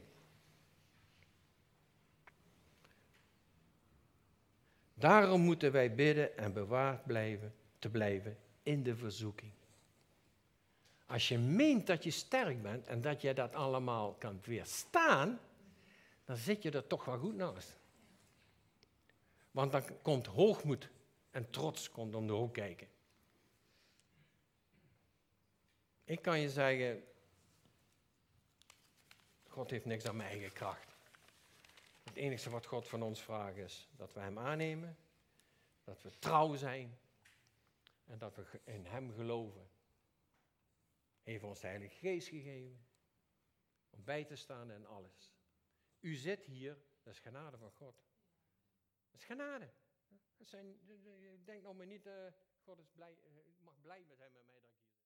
Daarom 4.94 5.42
moeten 5.42 5.72
wij 5.72 5.96
bidden 5.96 6.38
en 6.38 6.54
bewaard 6.54 7.06
blijven, 7.06 7.56
te 7.80 7.90
blijven 7.90 8.38
in 8.64 8.84
de 8.84 8.96
verzoeking. 8.96 9.52
Als 11.06 11.28
je 11.28 11.38
meent 11.38 11.88
dat 11.88 12.04
je 12.04 12.12
sterk 12.12 12.62
bent 12.62 12.88
en 12.88 13.02
dat 13.02 13.22
je 13.22 13.34
dat 13.34 13.54
allemaal 13.54 14.14
kan 14.14 14.40
weerstaan, 14.44 15.40
dan 16.26 16.38
zit 16.38 16.64
je 16.64 16.72
er 16.72 16.88
toch 16.88 17.06
wel 17.06 17.18
goed 17.18 17.36
naast. 17.36 17.78
Want 19.52 19.72
dan 19.72 19.84
komt 20.02 20.26
hoogmoed 20.26 20.90
en 21.32 21.50
trots 21.50 21.92
komt 21.92 22.16
om 22.16 22.28
de 22.28 22.34
hoek 22.34 22.54
kijken. 22.54 22.88
Ik 26.04 26.22
kan 26.22 26.40
je 26.40 26.50
zeggen, 26.50 27.04
God 29.58 29.70
heeft 29.70 29.86
niks 29.86 30.06
aan 30.06 30.16
mijn 30.16 30.30
eigen 30.30 30.54
kracht. 30.54 30.96
Het 32.04 32.16
enige 32.16 32.50
wat 32.50 32.66
God 32.66 32.88
van 32.88 33.02
ons 33.02 33.24
vraagt 33.24 33.58
is 33.58 33.90
dat 33.96 34.14
we 34.14 34.20
Hem 34.20 34.40
aannemen, 34.40 34.98
dat 35.84 36.02
we 36.02 36.20
trouw 36.20 36.56
zijn 36.56 36.98
en 38.06 38.18
dat 38.18 38.36
we 38.36 38.62
in 38.64 38.86
Hem 38.86 39.14
geloven. 39.14 39.70
Hij 41.24 41.34
heeft 41.34 41.44
ons 41.44 41.60
de 41.60 41.68
Heilige 41.68 41.96
Geest 41.96 42.28
gegeven 42.28 42.86
om 43.90 44.04
bij 44.04 44.24
te 44.26 44.36
staan 44.36 44.72
in 44.72 44.86
alles. 44.86 45.34
U 46.00 46.16
zit 46.16 46.46
hier, 46.46 46.78
dat 47.04 47.14
is 47.14 47.20
genade 47.20 47.58
van 47.58 47.72
God. 47.72 47.96
Dat 49.12 49.20
is 49.20 49.26
genade. 49.26 49.70
Dat 50.38 50.48
zijn, 50.48 50.80
ik 51.34 51.46
denk 51.46 51.64
nog 51.64 51.76
maar 51.76 51.86
niet, 51.86 52.06
uh, 52.06 52.14
God 52.64 52.80
is 52.80 52.90
blij, 52.90 53.18
uh, 53.24 53.64
mag 53.64 53.82
blij 53.82 54.04
met 54.08 54.18
zijn 54.18 54.32
met 54.34 54.46
mij. 54.46 54.67